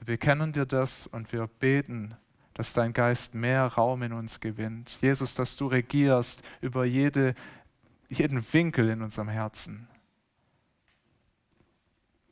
Wir 0.00 0.18
kennen 0.18 0.52
dir 0.52 0.66
das 0.66 1.08
und 1.08 1.32
wir 1.32 1.48
beten, 1.48 2.16
dass 2.54 2.72
dein 2.72 2.92
Geist 2.92 3.34
mehr 3.34 3.66
Raum 3.66 4.02
in 4.02 4.12
uns 4.12 4.38
gewinnt. 4.38 4.98
Jesus, 5.02 5.34
dass 5.34 5.56
du 5.56 5.66
regierst 5.66 6.42
über 6.60 6.84
jede, 6.84 7.34
jeden 8.08 8.40
Winkel 8.52 8.88
in 8.88 9.02
unserem 9.02 9.28
Herzen. 9.28 9.88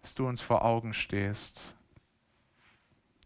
Dass 0.03 0.15
du 0.15 0.29
uns 0.29 0.41
vor 0.41 0.65
Augen 0.65 0.95
stehst. 0.95 1.75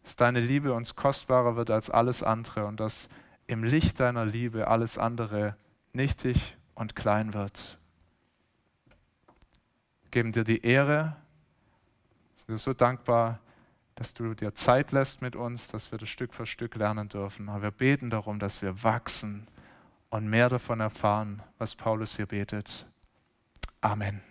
Dass 0.09 0.17
deine 0.17 0.41
Liebe 0.41 0.73
uns 0.73 0.97
kostbarer 0.97 1.57
wird 1.57 1.71
als 1.71 1.91
alles 1.91 2.23
andere 2.23 2.65
und 2.65 2.81
dass 2.81 3.11
im 3.47 3.63
Licht 3.63 4.01
deiner 4.01 4.25
Liebe 4.25 4.69
alles 4.69 4.97
andere 4.97 5.55
nichtig 5.93 6.57
und 6.75 6.97
klein 6.97 7.35
wird 7.35 7.79
geben 10.11 10.33
dir 10.33 10.45
die 10.45 10.65
Ehre, 10.65 11.17
sind 12.35 12.59
so 12.59 12.73
dankbar, 12.73 13.41
dass 13.95 14.15
du 14.15 14.35
dir 14.35 14.55
Zeit 14.55 14.93
lässt 14.93 15.23
mit 15.23 15.37
uns, 15.37 15.69
dass 15.69 15.91
wir 15.91 15.99
das 15.99 16.09
Stück 16.09 16.35
für 16.35 16.47
Stück 16.47 16.77
lernen 16.77 17.09
dürfen. 17.09 17.49
Aber 17.49 17.63
wir 17.63 17.71
beten 17.71 18.11
darum, 18.11 18.39
dass 18.39 18.63
wir 18.63 18.83
wachsen 18.83 19.49
und 20.11 20.29
mehr 20.29 20.49
davon 20.49 20.81
erfahren, 20.81 21.43
was 21.59 21.75
Paulus 21.75 22.17
hier 22.17 22.27
betet. 22.27 22.87
Amen. 23.81 24.28